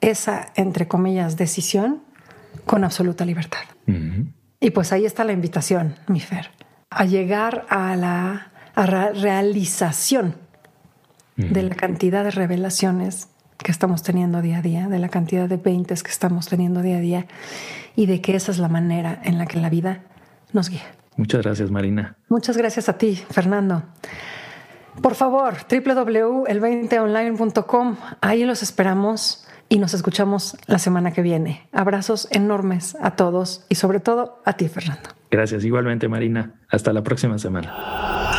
esa, 0.00 0.52
entre 0.54 0.86
comillas, 0.88 1.36
decisión 1.36 2.02
con 2.64 2.84
absoluta 2.84 3.24
libertad. 3.24 3.60
Y 4.66 4.72
pues 4.72 4.90
ahí 4.92 5.06
está 5.06 5.22
la 5.22 5.30
invitación, 5.30 5.94
mi 6.08 6.18
Fer, 6.18 6.50
a 6.90 7.04
llegar 7.04 7.66
a 7.68 7.94
la 7.94 8.50
realización 9.12 10.34
de 11.36 11.62
la 11.62 11.76
cantidad 11.76 12.24
de 12.24 12.32
revelaciones 12.32 13.28
que 13.58 13.70
estamos 13.70 14.02
teniendo 14.02 14.42
día 14.42 14.58
a 14.58 14.62
día, 14.62 14.88
de 14.88 14.98
la 14.98 15.08
cantidad 15.08 15.48
de 15.48 15.56
veintes 15.56 16.02
que 16.02 16.10
estamos 16.10 16.48
teniendo 16.48 16.82
día 16.82 16.96
a 16.96 17.00
día 17.00 17.26
y 17.94 18.06
de 18.06 18.20
que 18.20 18.34
esa 18.34 18.50
es 18.50 18.58
la 18.58 18.66
manera 18.66 19.20
en 19.22 19.38
la 19.38 19.46
que 19.46 19.60
la 19.60 19.70
vida 19.70 20.00
nos 20.52 20.68
guía. 20.68 20.82
Muchas 21.16 21.44
gracias, 21.44 21.70
Marina. 21.70 22.16
Muchas 22.28 22.56
gracias 22.56 22.88
a 22.88 22.98
ti, 22.98 23.22
Fernando. 23.30 23.84
Por 25.02 25.14
favor, 25.14 25.54
www.el20online.com, 25.70 27.96
ahí 28.20 28.44
los 28.44 28.62
esperamos 28.62 29.46
y 29.68 29.78
nos 29.78 29.94
escuchamos 29.94 30.56
la 30.66 30.78
semana 30.78 31.12
que 31.12 31.22
viene. 31.22 31.68
Abrazos 31.72 32.28
enormes 32.30 32.96
a 33.00 33.16
todos 33.16 33.64
y 33.68 33.74
sobre 33.76 34.00
todo 34.00 34.42
a 34.44 34.52
ti, 34.54 34.68
Fernando. 34.68 35.10
Gracias, 35.30 35.64
igualmente, 35.64 36.08
Marina. 36.08 36.54
Hasta 36.68 36.92
la 36.92 37.02
próxima 37.02 37.38
semana. 37.38 37.72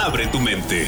Abre 0.06 0.28
tu 0.28 0.40
mente 0.40 0.88